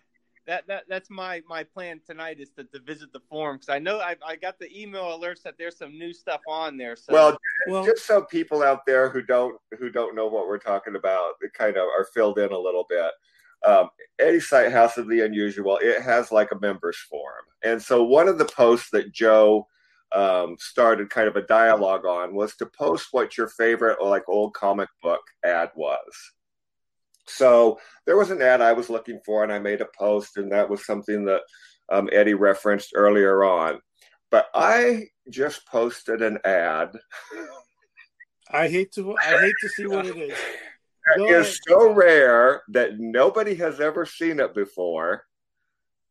[0.47, 3.79] that that that's my my plan tonight is to, to visit the forum because I
[3.79, 6.97] know I I got the email alerts that there's some new stuff on there.
[6.97, 7.39] So well,
[7.69, 11.35] well, just so people out there who don't who don't know what we're talking about,
[11.41, 13.11] they kind of are filled in a little bit.
[13.65, 13.89] Um,
[14.19, 18.29] Eddie Site House of the Unusual, it has like a members forum, and so one
[18.29, 19.67] of the posts that Joe
[20.15, 24.29] um, started kind of a dialogue on was to post what your favorite or like
[24.29, 26.01] old comic book ad was.
[27.27, 30.51] So there was an ad I was looking for, and I made a post, and
[30.53, 31.43] that was something that
[31.91, 33.81] um, Eddie referenced earlier on.
[34.31, 36.97] But I just posted an ad
[38.51, 40.39] I hate to I hate to see what it is.
[41.07, 41.57] that Go is ahead.
[41.69, 45.25] so rare that nobody has ever seen it before.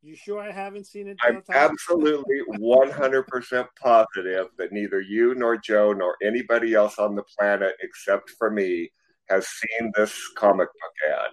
[0.01, 1.17] You sure I haven't seen it?
[1.23, 7.73] I'm absolutely 100% positive that neither you nor Joe nor anybody else on the planet
[7.81, 8.91] except for me
[9.29, 11.31] has seen this comic book ad.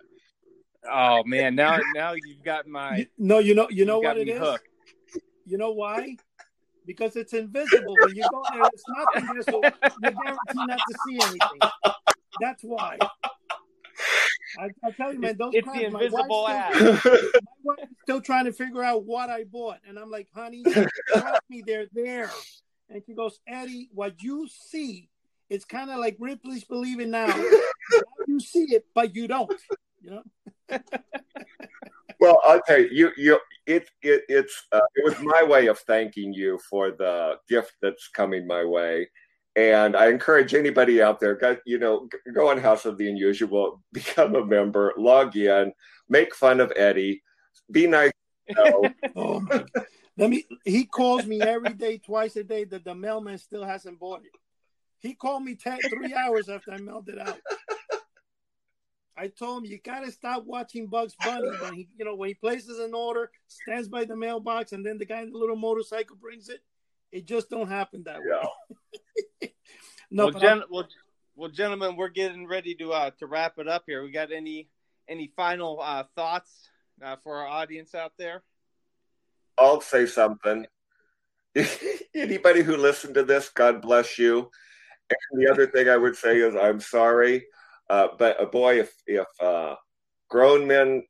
[0.91, 4.39] oh man, now now you've got my no, you know, you know what it is.
[4.39, 4.67] hooked.
[5.45, 6.17] You know why?
[6.87, 7.95] Because it's invisible.
[8.01, 9.61] When you go there, it's nothing there, so
[10.03, 11.95] you're guaranteed not to see anything.
[12.41, 12.99] That's why.
[14.59, 16.74] I, I tell you, man, those it's crap, the my wife's invisible still- ad.
[16.74, 21.43] My wife's still trying to figure out what I bought, and I'm like, honey, trust
[21.49, 22.30] me, they're there.
[22.91, 25.09] And she goes, Eddie, what you see,
[25.49, 27.26] it's kind of like Ripley's Believing Now.
[27.26, 29.53] Now you see it, but you don't.
[30.03, 30.22] You know.
[32.20, 35.78] well, I'll tell you, you, you it, it, it's, uh, it was my way of
[35.80, 39.09] thanking you for the gift that's coming my way.
[39.55, 43.83] And I encourage anybody out there, go, you know, go on House of the Unusual,
[43.93, 45.73] become a member, log in,
[46.09, 47.23] make fun of Eddie,
[47.71, 48.13] be nice.
[49.17, 49.49] oh!
[50.17, 50.45] Let me.
[50.65, 52.65] He calls me every day, twice a day.
[52.65, 54.33] That the mailman still hasn't bought it.
[54.99, 57.39] He called me ten, three hours after I mailed it out.
[59.17, 62.35] I told him you gotta stop watching Bugs Bunny when he, you know, when he
[62.35, 66.17] places an order, stands by the mailbox, and then the guy in the little motorcycle
[66.17, 66.61] brings it.
[67.13, 68.47] It just don't happen that yeah.
[69.43, 69.53] way.
[70.11, 70.89] no, well, gen- well,
[71.37, 74.03] well, gentlemen, we're getting ready to uh, to wrap it up here.
[74.03, 74.69] We got any
[75.09, 76.69] any final uh, thoughts
[77.05, 78.43] uh, for our audience out there?
[79.59, 80.67] I'll say something.
[82.15, 84.51] Anybody who listened to this, God bless you.
[85.11, 87.45] And the other thing I would say is I'm sorry,
[87.91, 89.75] uh, but uh, boy, if if uh,
[90.31, 91.03] grown men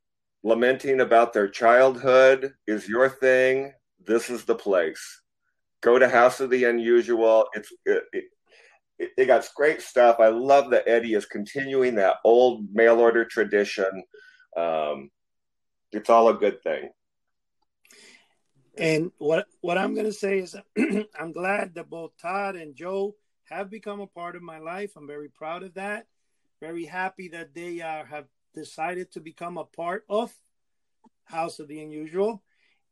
[0.43, 3.73] lamenting about their childhood is your thing,
[4.05, 5.22] this is the place
[5.83, 7.47] go to House of the Unusual.
[7.55, 10.17] It's it, it, it got great stuff.
[10.21, 14.05] I love that Eddie is continuing that old mail order tradition.
[14.57, 15.11] Um,
[15.91, 16.91] it's all a good thing.
[18.79, 20.57] And what what I'm going to say is,
[21.19, 23.15] I'm glad that both Todd and Joe
[23.51, 24.93] have become a part of my life.
[24.97, 26.07] I'm very proud of that.
[26.61, 30.33] Very happy that they uh, have decided to become a part of
[31.25, 32.43] House of the Unusual.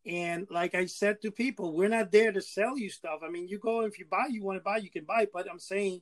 [0.07, 3.21] And like I said to people, we're not there to sell you stuff.
[3.23, 5.27] I mean, you go if you buy, you want to buy, you can buy.
[5.33, 6.01] But I'm saying,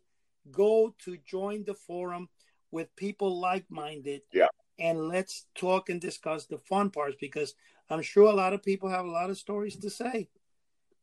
[0.50, 2.28] go to join the forum
[2.70, 4.22] with people like-minded.
[4.32, 4.48] Yeah.
[4.78, 7.54] And let's talk and discuss the fun parts because
[7.90, 10.28] I'm sure a lot of people have a lot of stories to say.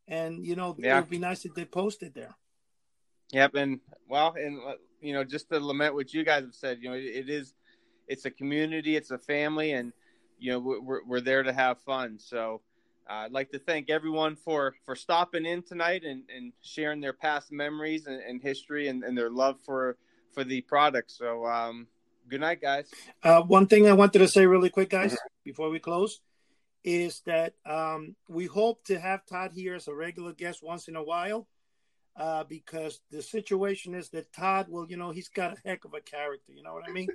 [0.07, 0.97] And you know, yeah.
[0.97, 2.35] it would be nice if they posted there.
[3.31, 4.59] Yep, and well, and
[5.01, 7.53] you know, just to lament what you guys have said, you know, it is,
[8.07, 9.91] it's a community, it's a family, and
[10.37, 12.19] you know, we're we're there to have fun.
[12.19, 12.61] So,
[13.07, 17.51] I'd like to thank everyone for for stopping in tonight and, and sharing their past
[17.51, 19.97] memories and, and history and, and, their love for
[20.33, 21.11] for the product.
[21.11, 21.87] So, um,
[22.27, 22.89] good night, guys.
[23.23, 26.19] Uh, one thing I wanted to say really quick, guys, before we close,
[26.83, 30.95] is that um, we hope to have Todd here as a regular guest once in
[30.95, 31.47] a while.
[32.17, 35.93] Uh, because the situation is that Todd, well, you know, he's got a heck of
[35.93, 36.53] a character.
[36.53, 37.09] You know what I mean?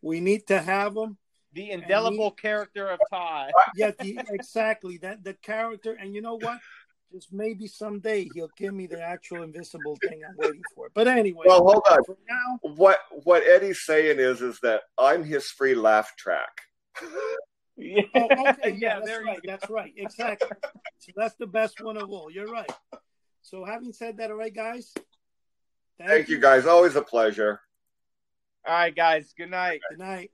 [0.00, 1.16] we need to have him
[1.54, 3.52] the indelible he, character of Todd.
[3.76, 6.58] Yeah, the, exactly that the character, and you know what?
[7.12, 10.90] Just maybe someday he'll give me the actual invisible thing I'm waiting for.
[10.94, 11.98] But anyway, well, hold on.
[12.28, 16.62] now, what what Eddie's saying is is that I'm his free laugh track.
[17.76, 18.02] yeah.
[18.14, 19.40] Oh, okay, yeah, that's right.
[19.44, 19.92] That's right.
[19.96, 20.48] Exactly.
[20.98, 22.30] So that's the best one of all.
[22.30, 22.70] You're right.
[23.42, 24.92] So having said that, all right, guys.
[25.98, 26.66] Thank, thank you, you guys.
[26.66, 27.60] Always a pleasure.
[28.66, 29.32] All right, guys.
[29.36, 29.80] Good night.
[29.90, 30.30] Good night.